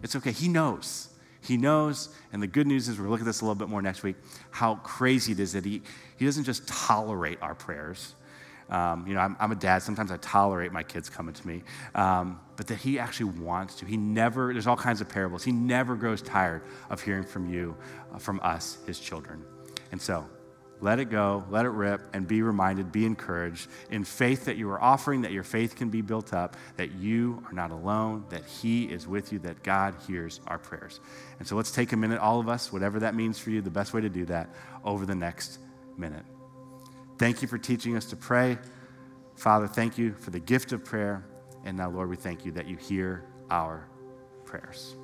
It's 0.01 0.15
okay. 0.15 0.31
He 0.31 0.47
knows. 0.47 1.09
He 1.41 1.57
knows. 1.57 2.09
And 2.31 2.41
the 2.41 2.47
good 2.47 2.65
news 2.65 2.87
is, 2.87 2.97
we'll 2.97 3.11
look 3.11 3.19
at 3.19 3.25
this 3.27 3.41
a 3.41 3.45
little 3.45 3.53
bit 3.53 3.69
more 3.69 3.83
next 3.83 4.01
week, 4.01 4.15
how 4.49 4.77
crazy 4.77 5.33
it 5.33 5.39
is 5.39 5.53
that 5.53 5.63
he, 5.63 5.83
he 6.17 6.25
doesn't 6.25 6.45
just 6.45 6.67
tolerate 6.67 7.37
our 7.39 7.53
prayers. 7.53 8.15
Um, 8.73 9.05
you 9.07 9.13
know, 9.13 9.19
I'm, 9.19 9.37
I'm, 9.39 9.51
a 9.51 9.55
dad. 9.55 9.83
Sometimes 9.83 10.11
I 10.11 10.17
tolerate 10.17 10.71
my 10.71 10.81
kids 10.81 11.07
coming 11.07 11.35
to 11.35 11.47
me, 11.47 11.61
um, 11.93 12.39
but 12.55 12.65
that 12.67 12.79
He 12.79 12.97
actually 12.97 13.39
wants 13.39 13.75
to. 13.75 13.85
He 13.85 13.97
never, 13.97 14.51
there's 14.51 14.65
all 14.65 14.75
kinds 14.75 14.99
of 14.99 15.07
parables. 15.07 15.43
He 15.43 15.51
never 15.51 15.95
grows 15.95 16.23
tired 16.23 16.63
of 16.89 16.99
hearing 16.99 17.23
from 17.23 17.53
you, 17.53 17.77
uh, 18.11 18.17
from 18.17 18.39
us, 18.41 18.79
His 18.87 18.99
children. 18.99 19.45
And 19.91 20.01
so, 20.01 20.27
let 20.81 20.99
it 20.99 21.05
go, 21.05 21.45
let 21.51 21.65
it 21.65 21.69
rip, 21.69 22.01
and 22.13 22.27
be 22.27 22.41
reminded, 22.41 22.91
be 22.91 23.05
encouraged 23.05 23.69
in 23.91 24.03
faith 24.03 24.45
that 24.45 24.57
you 24.57 24.69
are 24.71 24.81
offering, 24.81 25.21
that 25.21 25.31
your 25.31 25.43
faith 25.43 25.75
can 25.75 25.89
be 25.89 26.01
built 26.01 26.33
up, 26.33 26.57
that 26.77 26.93
you 26.93 27.43
are 27.45 27.53
not 27.53 27.69
alone, 27.69 28.25
that 28.29 28.43
He 28.43 28.85
is 28.85 29.07
with 29.07 29.31
you, 29.31 29.37
that 29.39 29.61
God 29.61 29.95
hears 30.07 30.41
our 30.47 30.57
prayers. 30.57 30.99
And 31.37 31.47
so 31.47 31.55
let's 31.55 31.71
take 31.71 31.93
a 31.93 31.97
minute, 31.97 32.19
all 32.19 32.39
of 32.39 32.49
us, 32.49 32.73
whatever 32.73 32.99
that 33.01 33.13
means 33.13 33.37
for 33.37 33.51
you, 33.51 33.61
the 33.61 33.69
best 33.69 33.93
way 33.93 34.01
to 34.01 34.09
do 34.09 34.25
that 34.25 34.49
over 34.83 35.05
the 35.05 35.15
next 35.15 35.59
minute. 35.95 36.25
Thank 37.17 37.41
you 37.41 37.47
for 37.47 37.57
teaching 37.57 37.95
us 37.95 38.05
to 38.05 38.15
pray. 38.15 38.57
Father, 39.35 39.67
thank 39.67 39.97
you 39.97 40.13
for 40.13 40.31
the 40.31 40.39
gift 40.39 40.71
of 40.71 40.83
prayer. 40.83 41.25
And 41.63 41.77
now, 41.77 41.89
Lord, 41.89 42.09
we 42.09 42.15
thank 42.15 42.45
you 42.45 42.51
that 42.53 42.67
you 42.67 42.75
hear 42.77 43.23
our 43.49 43.87
prayers. 44.45 44.95